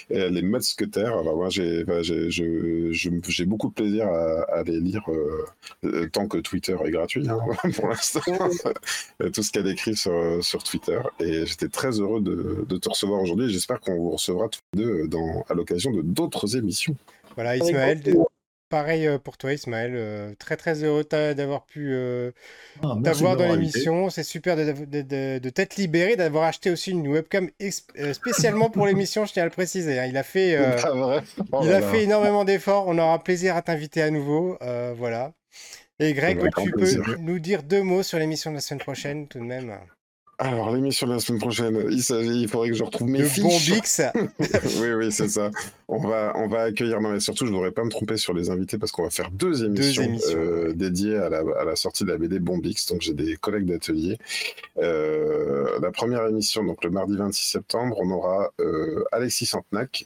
[0.09, 5.45] Et les mousquetaires alors moi j'ai beaucoup de plaisir à, les lire euh,
[5.85, 7.39] euh, tant que Twitter est gratuit hein,
[7.75, 8.21] pour l'instant.
[9.33, 10.99] Tout ce qu'elle écrit sur, sur Twitter.
[11.19, 13.49] Et j'étais très heureux de, de te recevoir aujourd'hui.
[13.49, 16.95] J'espère qu'on vous recevra tous les deux dans, à l'occasion de d'autres émissions.
[17.35, 18.01] Voilà, Ismaël,
[18.69, 20.35] pareil pour toi, Ismaël.
[20.37, 21.95] très très heureux d'avoir pu
[22.81, 24.09] ah, t'avoir dans l'émission.
[24.09, 27.49] C'est super de, t'être libéré, d'avoir acheté aussi une webcam
[28.13, 29.99] spécialement pour l'émission, je tiens à le préciser.
[29.99, 30.05] Hein.
[30.07, 30.57] Il a fait,
[31.51, 32.85] oh il a fait énormément d'efforts.
[32.87, 34.57] On aura plaisir à t'inviter à nouveau.
[34.95, 35.33] voilà.
[35.99, 39.39] Et Greg, tu peux nous dire deux mots sur l'émission de la semaine prochaine tout
[39.39, 39.77] de même?
[40.41, 43.71] Alors, l'émission de la semaine prochaine, il, il faudrait que je retrouve mes le fiches.
[44.79, 45.51] oui, oui, c'est ça.
[45.89, 48.33] On va, on va accueillir, non, mais surtout, je ne voudrais pas me tromper sur
[48.33, 52.05] les invités parce qu'on va faire deux émissions, euh, dédiées à la, à la, sortie
[52.05, 52.85] de la BD Bombix.
[52.85, 54.17] Donc, j'ai des collègues d'atelier.
[54.77, 60.05] Euh, la première émission, donc le mardi 26 septembre, on aura euh, Alexis Santenac.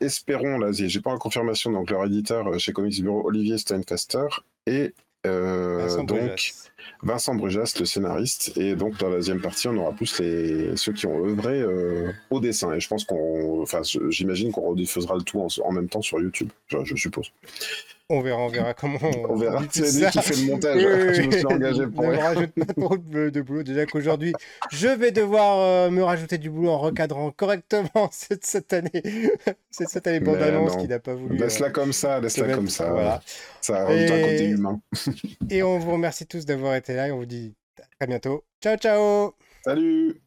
[0.00, 4.26] espérons, là, j'ai pas la confirmation, donc leur éditeur chez Comics Bureau, Olivier Steinfaster.
[4.66, 4.92] Et
[5.24, 6.52] donc.
[7.02, 8.56] Vincent Brujas, le scénariste.
[8.56, 12.12] Et donc, dans la deuxième partie, on aura plus les, ceux qui ont œuvré euh,
[12.30, 12.72] au dessin.
[12.74, 13.62] Et je pense qu'on.
[13.62, 13.80] Enfin,
[14.10, 17.30] j'imagine qu'on rediffusera le tout en, même temps sur YouTube, je suppose.
[18.10, 18.98] On verra, on verra comment.
[19.28, 19.62] On, verra.
[19.70, 20.80] C'est lui qui fait le montage.
[20.80, 23.62] je me suis engagé pour Ne rajoute pas trop de, boulot.
[23.62, 24.32] Déjà qu'aujourd'hui,
[24.72, 29.02] je vais devoir euh, me rajouter du boulot en recadrant correctement cette, cette année.
[29.70, 31.36] cette, cette année bande-annonce qui n'a pas voulu.
[31.36, 32.90] Laisse-la euh, comme ça, laisse-la comme ça.
[32.90, 33.20] Voilà.
[33.60, 34.12] Ça rajoute et...
[34.12, 34.80] un côté humain.
[35.50, 38.44] et on vous remercie tous d'avoir là et on vous dit à très bientôt.
[38.62, 39.34] Ciao, ciao
[39.64, 40.22] Salut.